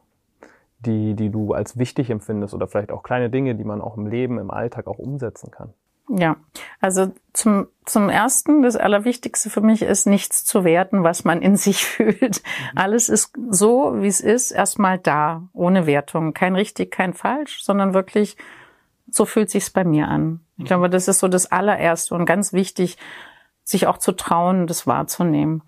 die, 0.81 1.15
die 1.15 1.31
du 1.31 1.55
als 1.55 1.79
wichtig 1.79 2.11
empfindest 2.11 2.53
oder 2.53 2.67
vielleicht 2.69 2.93
auch 2.93 3.03
kleine 3.03 3.31
Dinge, 3.31 3.55
die 3.55 3.65
man 3.65 3.81
auch 3.81 3.97
im 3.97 4.07
Leben, 4.07 4.39
im 4.39 4.51
Alltag 4.51 4.87
auch 4.87 4.99
umsetzen 4.99 5.51
kann? 5.51 5.73
Ja, 6.13 6.37
also 6.81 7.13
zum, 7.33 7.69
zum 7.85 8.09
ersten, 8.09 8.63
das 8.63 8.75
Allerwichtigste 8.77 9.49
für 9.49 9.61
mich 9.61 9.83
ist, 9.83 10.07
nichts 10.07 10.45
zu 10.45 10.65
werten, 10.65 11.05
was 11.05 11.25
man 11.25 11.41
in 11.41 11.57
sich 11.57 11.87
fühlt. 11.87 12.43
Mhm. 12.43 12.79
Alles 12.79 13.09
ist 13.09 13.33
so, 13.49 13.95
wie 14.03 14.09
es 14.09 14.21
ist, 14.21 14.51
erstmal 14.51 14.99
da, 14.99 15.49
ohne 15.53 15.87
Wertung. 15.87 16.35
Kein 16.35 16.57
richtig, 16.57 16.91
kein 16.91 17.15
falsch, 17.15 17.63
sondern 17.63 17.95
wirklich, 17.95 18.37
so 19.12 19.25
fühlt 19.25 19.51
sich's 19.51 19.70
bei 19.70 19.85
mir 19.85 20.09
an. 20.09 20.40
Ich 20.57 20.64
glaube, 20.64 20.90
das 20.90 21.09
ist 21.09 21.20
so 21.20 21.29
das 21.29 21.51
allererste 21.51 22.14
und 22.14 22.27
ganz 22.27 22.53
wichtig, 22.53 22.99
sich 23.64 23.87
auch 23.87 23.99
zu 23.99 24.12
trauen, 24.12 24.66
das 24.66 24.87
wahrzunehmen. 24.87 25.62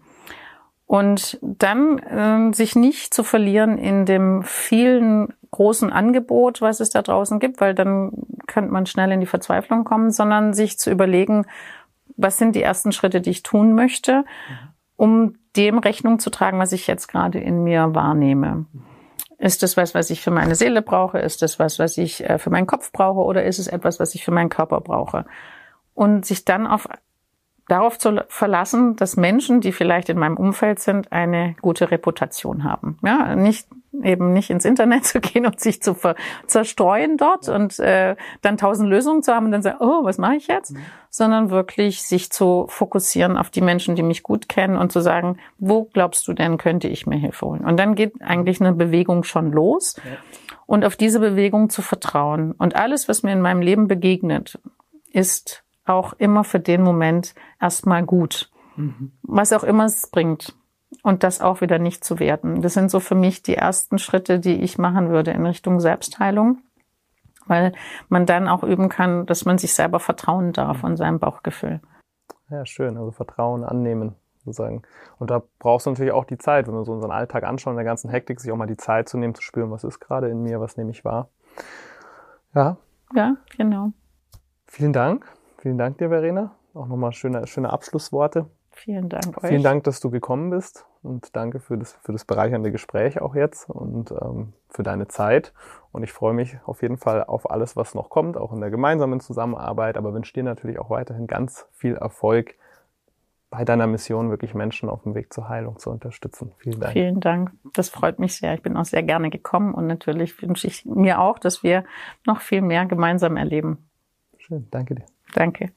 Und 0.86 1.38
dann 1.40 1.98
äh, 1.98 2.54
sich 2.54 2.76
nicht 2.76 3.14
zu 3.14 3.24
verlieren 3.24 3.78
in 3.78 4.04
dem 4.04 4.42
vielen 4.42 5.32
großen 5.50 5.92
Angebot, 5.92 6.60
was 6.60 6.80
es 6.80 6.90
da 6.90 7.02
draußen 7.02 7.38
gibt, 7.38 7.60
weil 7.60 7.74
dann 7.74 8.12
könnte 8.46 8.72
man 8.72 8.86
schnell 8.86 9.12
in 9.12 9.20
die 9.20 9.26
Verzweiflung 9.26 9.84
kommen, 9.84 10.10
sondern 10.10 10.52
sich 10.52 10.78
zu 10.78 10.90
überlegen, 10.90 11.46
was 12.16 12.38
sind 12.38 12.56
die 12.56 12.62
ersten 12.62 12.92
Schritte, 12.92 13.20
die 13.20 13.30
ich 13.30 13.42
tun 13.42 13.74
möchte, 13.74 14.24
um 14.96 15.36
dem 15.56 15.78
Rechnung 15.78 16.18
zu 16.18 16.30
tragen, 16.30 16.58
was 16.58 16.72
ich 16.72 16.86
jetzt 16.86 17.06
gerade 17.08 17.38
in 17.38 17.64
mir 17.64 17.94
wahrnehme. 17.94 18.66
Ist 19.42 19.64
das 19.64 19.76
was, 19.76 19.92
was 19.92 20.08
ich 20.10 20.20
für 20.20 20.30
meine 20.30 20.54
Seele 20.54 20.82
brauche? 20.82 21.18
Ist 21.18 21.42
das 21.42 21.58
was, 21.58 21.80
was 21.80 21.98
ich 21.98 22.22
äh, 22.22 22.38
für 22.38 22.50
meinen 22.50 22.68
Kopf 22.68 22.92
brauche? 22.92 23.18
Oder 23.18 23.42
ist 23.42 23.58
es 23.58 23.66
etwas, 23.66 23.98
was 23.98 24.14
ich 24.14 24.24
für 24.24 24.30
meinen 24.30 24.50
Körper 24.50 24.80
brauche? 24.80 25.24
Und 25.94 26.24
sich 26.24 26.44
dann 26.44 26.64
auf, 26.64 26.88
darauf 27.66 27.98
zu 27.98 28.24
verlassen, 28.28 28.94
dass 28.94 29.16
Menschen, 29.16 29.60
die 29.60 29.72
vielleicht 29.72 30.08
in 30.10 30.16
meinem 30.16 30.36
Umfeld 30.36 30.78
sind, 30.78 31.10
eine 31.10 31.56
gute 31.60 31.90
Reputation 31.90 32.62
haben. 32.62 32.98
Ja, 33.02 33.34
nicht 33.34 33.66
eben 34.02 34.32
nicht 34.32 34.50
ins 34.50 34.64
Internet 34.64 35.04
zu 35.04 35.20
gehen 35.20 35.46
und 35.46 35.60
sich 35.60 35.82
zu 35.82 35.96
zerstreuen 36.46 37.16
dort 37.16 37.48
und 37.48 37.78
äh, 37.78 38.16
dann 38.40 38.56
tausend 38.56 38.88
Lösungen 38.88 39.22
zu 39.22 39.34
haben 39.34 39.46
und 39.46 39.52
dann 39.52 39.62
sagen, 39.62 39.78
oh, 39.80 40.04
was 40.04 40.18
mache 40.18 40.36
ich 40.36 40.46
jetzt? 40.46 40.72
Mhm. 40.72 40.80
Sondern 41.10 41.50
wirklich 41.50 42.02
sich 42.02 42.30
zu 42.30 42.66
fokussieren 42.68 43.36
auf 43.36 43.50
die 43.50 43.60
Menschen, 43.60 43.94
die 43.94 44.02
mich 44.02 44.22
gut 44.22 44.48
kennen 44.48 44.76
und 44.76 44.92
zu 44.92 45.00
sagen, 45.00 45.38
wo 45.58 45.84
glaubst 45.84 46.26
du 46.26 46.32
denn, 46.32 46.56
könnte 46.56 46.88
ich 46.88 47.06
mir 47.06 47.18
Hilfe 47.18 47.46
holen? 47.46 47.64
Und 47.64 47.78
dann 47.78 47.94
geht 47.94 48.20
eigentlich 48.22 48.60
eine 48.60 48.72
Bewegung 48.72 49.24
schon 49.24 49.52
los. 49.52 49.96
Ja. 49.96 50.16
Und 50.66 50.84
auf 50.84 50.96
diese 50.96 51.20
Bewegung 51.20 51.68
zu 51.68 51.82
vertrauen. 51.82 52.52
Und 52.52 52.76
alles, 52.76 53.08
was 53.08 53.22
mir 53.22 53.32
in 53.32 53.42
meinem 53.42 53.60
Leben 53.60 53.88
begegnet, 53.88 54.58
ist 55.12 55.64
auch 55.84 56.14
immer 56.14 56.44
für 56.44 56.60
den 56.60 56.82
Moment 56.82 57.34
erstmal 57.60 58.04
gut. 58.04 58.50
Mhm. 58.76 59.12
Was 59.22 59.52
auch 59.52 59.64
immer 59.64 59.84
es 59.84 60.06
bringt 60.06 60.54
und 61.02 61.24
das 61.24 61.40
auch 61.40 61.60
wieder 61.60 61.78
nicht 61.78 62.04
zu 62.04 62.18
werten. 62.18 62.62
Das 62.62 62.74
sind 62.74 62.90
so 62.90 63.00
für 63.00 63.14
mich 63.14 63.42
die 63.42 63.56
ersten 63.56 63.98
Schritte, 63.98 64.38
die 64.38 64.62
ich 64.62 64.78
machen 64.78 65.10
würde 65.10 65.32
in 65.32 65.44
Richtung 65.44 65.80
Selbstheilung, 65.80 66.58
weil 67.46 67.72
man 68.08 68.24
dann 68.26 68.48
auch 68.48 68.62
üben 68.62 68.88
kann, 68.88 69.26
dass 69.26 69.44
man 69.44 69.58
sich 69.58 69.74
selber 69.74 70.00
vertrauen 70.00 70.52
darf 70.52 70.84
und 70.84 70.96
seinem 70.96 71.18
Bauchgefühl. 71.18 71.80
Ja, 72.50 72.64
schön. 72.64 72.96
Also 72.96 73.10
Vertrauen 73.10 73.64
annehmen 73.64 74.14
sozusagen. 74.44 74.82
Und 75.18 75.30
da 75.30 75.42
brauchst 75.58 75.86
du 75.86 75.90
natürlich 75.90 76.12
auch 76.12 76.24
die 76.24 76.38
Zeit, 76.38 76.66
wenn 76.66 76.74
wir 76.74 76.84
so 76.84 76.92
unseren 76.92 77.10
Alltag 77.10 77.44
anschauen, 77.44 77.74
in 77.74 77.78
der 77.78 77.84
ganzen 77.84 78.10
Hektik, 78.10 78.40
sich 78.40 78.50
auch 78.52 78.56
mal 78.56 78.66
die 78.66 78.76
Zeit 78.76 79.08
zu 79.08 79.18
nehmen, 79.18 79.34
zu 79.34 79.42
spüren, 79.42 79.70
was 79.70 79.84
ist 79.84 80.00
gerade 80.00 80.28
in 80.28 80.42
mir, 80.42 80.60
was 80.60 80.76
nehme 80.76 80.90
ich 80.90 81.04
wahr. 81.04 81.28
Ja. 82.54 82.76
Ja, 83.14 83.36
genau. 83.56 83.92
Vielen 84.66 84.92
Dank. 84.92 85.26
Vielen 85.58 85.78
Dank 85.78 85.98
dir, 85.98 86.08
Verena. 86.08 86.52
Auch 86.74 86.86
nochmal 86.86 87.12
schöne, 87.12 87.46
schöne 87.46 87.72
Abschlussworte. 87.72 88.46
Vielen 88.72 89.08
Dank 89.08 89.42
euch. 89.42 89.48
Vielen 89.48 89.62
Dank, 89.62 89.84
dass 89.84 90.00
du 90.00 90.10
gekommen 90.10 90.50
bist 90.50 90.86
und 91.02 91.36
danke 91.36 91.60
für 91.60 91.76
das, 91.76 91.92
für 92.02 92.12
das 92.12 92.24
bereichernde 92.24 92.72
Gespräch 92.72 93.20
auch 93.20 93.34
jetzt 93.34 93.68
und 93.68 94.10
ähm, 94.10 94.54
für 94.68 94.82
deine 94.82 95.08
Zeit. 95.08 95.52
Und 95.92 96.02
ich 96.02 96.12
freue 96.12 96.32
mich 96.32 96.56
auf 96.64 96.82
jeden 96.82 96.96
Fall 96.96 97.24
auf 97.24 97.50
alles, 97.50 97.76
was 97.76 97.94
noch 97.94 98.08
kommt, 98.08 98.36
auch 98.36 98.52
in 98.52 98.60
der 98.60 98.70
gemeinsamen 98.70 99.20
Zusammenarbeit, 99.20 99.96
aber 99.96 100.14
wünsche 100.14 100.32
dir 100.32 100.42
natürlich 100.42 100.78
auch 100.78 100.90
weiterhin 100.90 101.26
ganz 101.26 101.66
viel 101.72 101.94
Erfolg 101.94 102.56
bei 103.50 103.66
deiner 103.66 103.86
Mission, 103.86 104.30
wirklich 104.30 104.54
Menschen 104.54 104.88
auf 104.88 105.02
dem 105.02 105.14
Weg 105.14 105.30
zur 105.30 105.50
Heilung 105.50 105.78
zu 105.78 105.90
unterstützen. 105.90 106.52
Vielen 106.56 106.80
Dank. 106.80 106.92
Vielen 106.94 107.20
Dank. 107.20 107.52
Das 107.74 107.90
freut 107.90 108.18
mich 108.18 108.34
sehr. 108.34 108.54
Ich 108.54 108.62
bin 108.62 108.78
auch 108.78 108.86
sehr 108.86 109.02
gerne 109.02 109.28
gekommen 109.28 109.74
und 109.74 109.86
natürlich 109.86 110.40
wünsche 110.40 110.66
ich 110.66 110.86
mir 110.86 111.20
auch, 111.20 111.38
dass 111.38 111.62
wir 111.62 111.84
noch 112.26 112.40
viel 112.40 112.62
mehr 112.62 112.86
gemeinsam 112.86 113.36
erleben. 113.36 113.90
Schön. 114.38 114.66
Danke 114.70 114.94
dir. 114.94 115.04
Danke. 115.34 115.72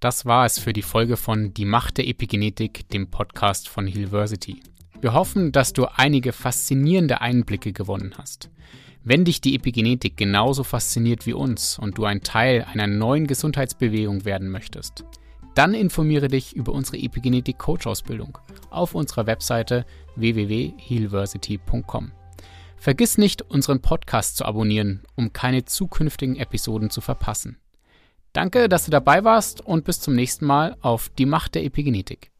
Das 0.00 0.24
war 0.24 0.46
es 0.46 0.58
für 0.58 0.72
die 0.72 0.80
Folge 0.80 1.18
von 1.18 1.52
Die 1.52 1.66
Macht 1.66 1.98
der 1.98 2.08
Epigenetik, 2.08 2.88
dem 2.88 3.10
Podcast 3.10 3.68
von 3.68 3.86
Hillversity. 3.86 4.62
Wir 5.02 5.12
hoffen, 5.12 5.52
dass 5.52 5.74
du 5.74 5.84
einige 5.94 6.32
faszinierende 6.32 7.20
Einblicke 7.20 7.74
gewonnen 7.74 8.14
hast. 8.16 8.48
Wenn 9.04 9.26
dich 9.26 9.42
die 9.42 9.54
Epigenetik 9.54 10.16
genauso 10.16 10.64
fasziniert 10.64 11.26
wie 11.26 11.34
uns 11.34 11.78
und 11.78 11.98
du 11.98 12.06
ein 12.06 12.22
Teil 12.22 12.64
einer 12.72 12.86
neuen 12.86 13.26
Gesundheitsbewegung 13.26 14.24
werden 14.24 14.48
möchtest, 14.48 15.04
dann 15.54 15.74
informiere 15.74 16.28
dich 16.28 16.56
über 16.56 16.72
unsere 16.72 16.96
Epigenetik 16.96 17.58
Coach 17.58 17.86
Ausbildung 17.86 18.38
auf 18.70 18.94
unserer 18.94 19.26
Webseite 19.26 19.84
www.healversity.com. 20.16 22.12
Vergiss 22.78 23.18
nicht, 23.18 23.42
unseren 23.42 23.82
Podcast 23.82 24.38
zu 24.38 24.46
abonnieren, 24.46 25.02
um 25.14 25.34
keine 25.34 25.66
zukünftigen 25.66 26.36
Episoden 26.36 26.88
zu 26.88 27.02
verpassen. 27.02 27.58
Danke, 28.32 28.68
dass 28.68 28.84
du 28.84 28.90
dabei 28.90 29.24
warst 29.24 29.60
und 29.60 29.84
bis 29.84 30.00
zum 30.00 30.14
nächsten 30.14 30.46
Mal 30.46 30.76
auf 30.80 31.10
die 31.18 31.26
Macht 31.26 31.54
der 31.54 31.64
Epigenetik. 31.64 32.30